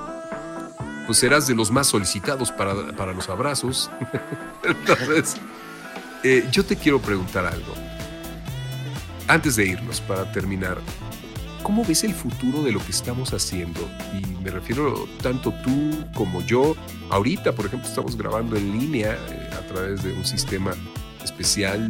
[1.06, 3.90] pues serás de los más solicitados para, para los abrazos.
[4.64, 5.36] Entonces,
[6.24, 7.74] eh, yo te quiero preguntar algo.
[9.28, 10.78] Antes de irnos, para terminar,
[11.64, 13.80] ¿cómo ves el futuro de lo que estamos haciendo?
[14.14, 16.76] Y me refiero tanto tú como yo.
[17.10, 20.74] Ahorita, por ejemplo, estamos grabando en línea eh, a través de un sistema
[21.24, 21.90] especial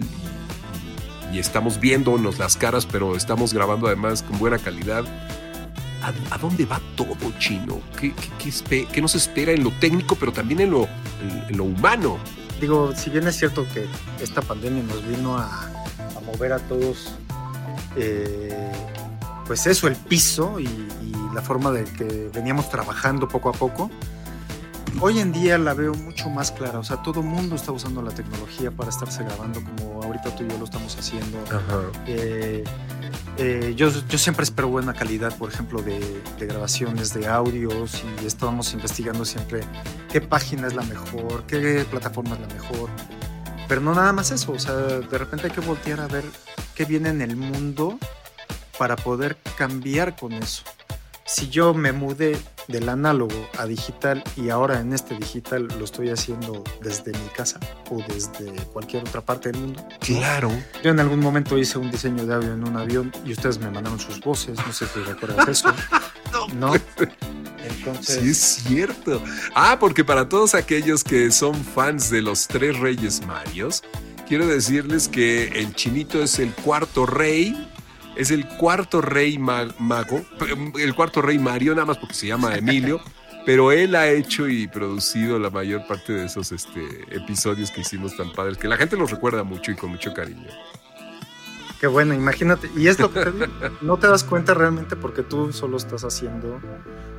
[1.34, 5.06] y, estamos viéndonos las caras, pero estamos grabando además con buena calidad.
[6.32, 7.80] ¿A, dónde va todo, chino?
[8.00, 10.90] ¿Qué, nos espera en lo técnico, pero también en lo,
[11.48, 12.18] en lo humano?
[12.62, 13.88] Digo, si bien es cierto que
[14.22, 15.70] esta pandemia nos vino a,
[16.26, 17.16] mover a todos,
[17.98, 18.72] eh,
[19.48, 20.68] pues eso, el piso y
[21.34, 23.90] la forma de que veníamos trabajando poco a poco,
[25.00, 26.80] hoy en día la veo mucho más clara.
[26.80, 30.48] O sea, todo mundo está usando la tecnología para estarse grabando como ahorita tú y
[30.48, 31.38] yo lo estamos haciendo.
[32.06, 32.64] Eh,
[33.38, 36.00] eh, yo, yo siempre espero buena calidad, por ejemplo, de,
[36.38, 39.62] de grabaciones, de audios, y estamos investigando siempre
[40.12, 42.90] qué página es la mejor, qué plataforma es la mejor.
[43.68, 46.26] Pero no nada más eso, o sea, de repente hay que voltear a ver
[46.76, 47.98] qué viene en el mundo
[48.78, 50.64] para poder cambiar con eso.
[51.26, 52.38] Si yo me mudé
[52.72, 57.60] del análogo a digital y ahora en este digital lo estoy haciendo desde mi casa
[57.90, 60.50] o desde cualquier otra parte del mundo, Claro.
[60.84, 63.70] yo en algún momento hice un diseño de audio en un avión y ustedes me
[63.70, 65.74] mandaron sus voces, no sé si recuerdas eso.
[66.56, 66.74] no.
[67.64, 69.22] Entonces, Sí, es cierto.
[69.56, 73.84] Ah, porque para todos aquellos que son fans de los tres Reyes Marios,
[74.28, 77.71] quiero decirles que el chinito es el cuarto rey.
[78.22, 80.22] Es el cuarto rey ma- mago,
[80.80, 83.02] el cuarto rey Mario, nada más porque se llama Emilio,
[83.46, 88.16] pero él ha hecho y producido la mayor parte de esos este, episodios que hicimos
[88.16, 90.50] tan padres, que la gente los recuerda mucho y con mucho cariño.
[91.80, 92.70] Qué bueno, imagínate.
[92.78, 93.50] Y es lo que te
[93.82, 96.62] no te das cuenta realmente porque tú solo estás haciendo.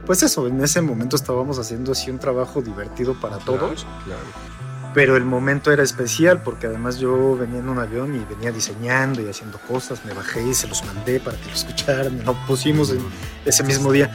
[0.07, 4.52] Pues eso, en ese momento estábamos haciendo así un trabajo divertido para todos, Claro, claro.
[4.95, 9.23] Pero el momento era especial porque además yo venía en un avión y venía diseñando
[9.23, 12.91] y haciendo cosas, me bajé y se los mandé para que lo escucharan, lo pusimos
[12.91, 13.01] en
[13.45, 14.15] ese mismo día.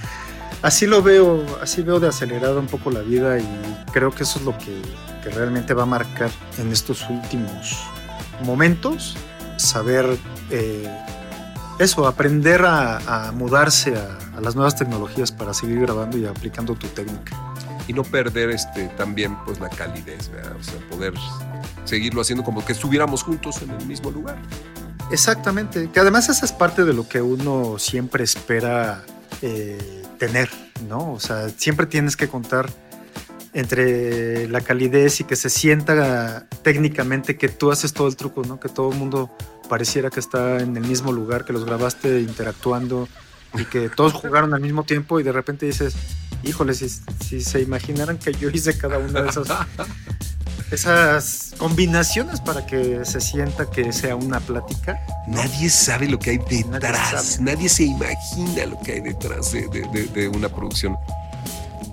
[0.61, 4.39] Así lo veo, así veo de acelerada un poco la vida y creo que eso
[4.39, 4.81] es lo que,
[5.23, 7.77] que realmente va a marcar en estos últimos
[8.43, 9.15] momentos,
[9.57, 10.05] saber
[10.49, 10.89] eh,
[11.79, 16.75] eso, aprender a, a mudarse a, a las nuevas tecnologías para seguir grabando y aplicando
[16.75, 17.35] tu técnica.
[17.87, 20.55] Y no perder este, también pues, la calidez, ¿verdad?
[20.59, 21.13] o sea, poder
[21.85, 24.37] seguirlo haciendo como que estuviéramos juntos en el mismo lugar.
[25.11, 29.05] Exactamente, que además esa es parte de lo que uno siempre espera
[29.41, 30.49] eh, tener,
[30.89, 31.13] ¿no?
[31.13, 32.69] O sea, siempre tienes que contar
[33.53, 38.59] entre la calidez y que se sienta técnicamente que tú haces todo el truco, ¿no?
[38.59, 39.31] Que todo el mundo
[39.69, 43.07] pareciera que está en el mismo lugar, que los grabaste interactuando
[43.53, 45.95] y que todos jugaron al mismo tiempo y de repente dices,
[46.43, 49.47] híjole, si, si se imaginaran que yo hice cada una de esas,
[50.71, 54.99] esas combinaciones para que se sienta que sea una plática.
[55.27, 59.87] Nadie sabe lo que hay detrás, nadie, se imagina lo que hay detrás de, de-
[59.91, 60.97] de- de una producción.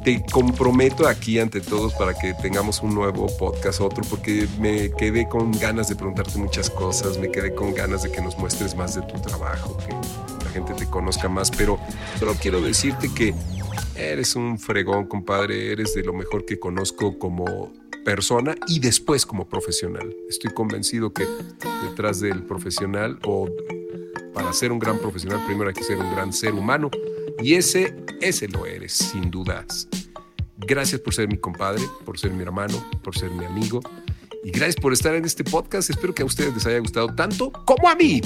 [0.04, 5.26] Te comprometo aquí ante todos para que tengamos un nuevo podcast, otro, porque me quedé
[5.26, 8.94] con ganas de preguntarte muchas cosas, me quedé con ganas de que nos muestres más
[8.94, 9.94] de tu trabajo, que
[10.44, 11.78] la gente te conozca más, pero
[12.18, 13.34] solo quiero decirte que
[13.96, 17.72] eres un fregón, compadre, eres de lo mejor que conozco como
[18.04, 20.14] persona y después como profesional.
[20.28, 21.26] Estoy convencido que
[21.88, 23.48] detrás del profesional o
[24.32, 26.90] para ser un gran profesional primero hay que ser un gran ser humano
[27.38, 29.88] y ese, ese lo eres, sin dudas.
[30.58, 33.80] Gracias por ser mi compadre, por ser mi hermano, por ser mi amigo
[34.44, 35.90] y gracias por estar en este podcast.
[35.90, 38.20] Espero que a ustedes les haya gustado tanto como a mí.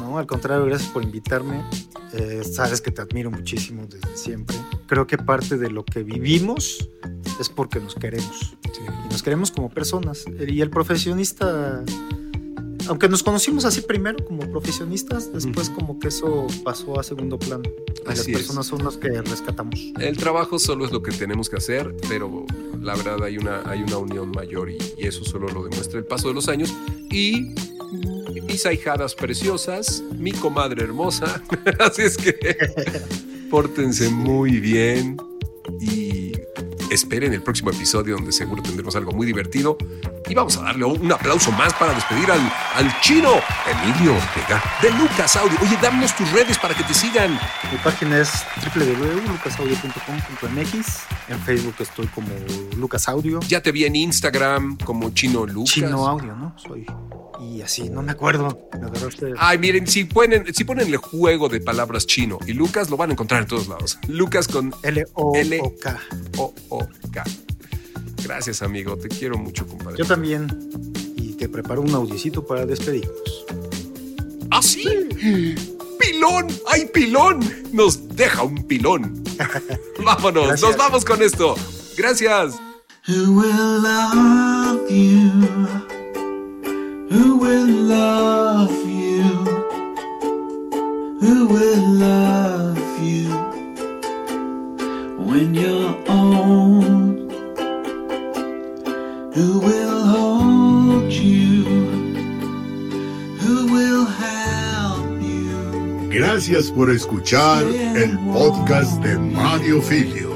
[0.00, 1.62] No, al contrario, gracias por invitarme.
[2.12, 4.56] Eh, sabes que te admiro muchísimo desde siempre.
[4.86, 6.88] Creo que parte de lo que vivimos
[7.40, 8.56] es porque nos queremos.
[9.06, 10.24] Y nos queremos como personas.
[10.46, 11.82] Y el profesionista,
[12.88, 17.64] aunque nos conocimos así primero como profesionistas, después como que eso pasó a segundo plano.
[17.66, 18.38] Y las Así es.
[18.38, 19.80] personas son las que rescatamos.
[19.98, 22.46] El trabajo solo es lo que tenemos que hacer, pero
[22.80, 26.04] la verdad hay una, hay una unión mayor y, y eso solo lo demuestra el
[26.04, 26.72] paso de los años.
[27.10, 27.52] Y
[28.46, 31.42] mis ahijadas preciosas, mi comadre hermosa.
[31.78, 32.36] Así es que
[33.50, 35.16] pórtense muy bien
[35.80, 36.32] y
[36.90, 39.78] esperen el próximo episodio donde seguro tendremos algo muy divertido.
[40.28, 42.40] Y vamos a darle un aplauso más para despedir al,
[42.74, 43.30] al chino
[43.66, 45.56] Emilio Ortega de Lucas Audio.
[45.62, 47.38] Oye, danos tus redes para que te sigan.
[47.70, 48.44] Mi página es
[48.74, 51.02] www.lucasaudio.com.mx.
[51.28, 52.28] En Facebook estoy como
[52.76, 53.38] Lucas Audio.
[53.40, 55.74] Ya te vi en Instagram como Chino Lucas.
[55.74, 56.54] Chino Audio, ¿no?
[56.58, 56.86] Soy.
[57.40, 58.68] Y así, no me acuerdo.
[58.72, 59.34] Me.
[59.38, 63.10] Ay, miren, si ponen, si ponen el juego de palabras chino y Lucas, lo van
[63.10, 63.98] a encontrar en todos lados.
[64.08, 66.00] Lucas con L-O-O-K.
[66.36, 67.24] O-O-K.
[68.24, 68.96] Gracias, amigo.
[68.96, 69.98] Te quiero mucho, compadre.
[69.98, 70.48] Yo también.
[71.16, 73.46] Y te preparo un audiocito para despedirnos.
[74.50, 74.84] ¿Ah, sí?
[76.00, 76.48] ¡Pilón!
[76.68, 77.40] ¡Ay, pilón!
[77.72, 79.22] Nos deja un pilón.
[80.04, 80.70] Vámonos, Gracias.
[80.70, 81.54] nos vamos con esto.
[81.96, 82.54] Gracias.
[83.08, 85.95] Who will love you?
[87.08, 89.22] Who will love you?
[91.20, 93.28] Who will love you
[95.28, 97.32] when you're old?
[99.34, 101.64] Who will hold you?
[103.40, 106.08] Who will help you?
[106.10, 110.35] Gracias por escuchar el podcast de Mario Filio.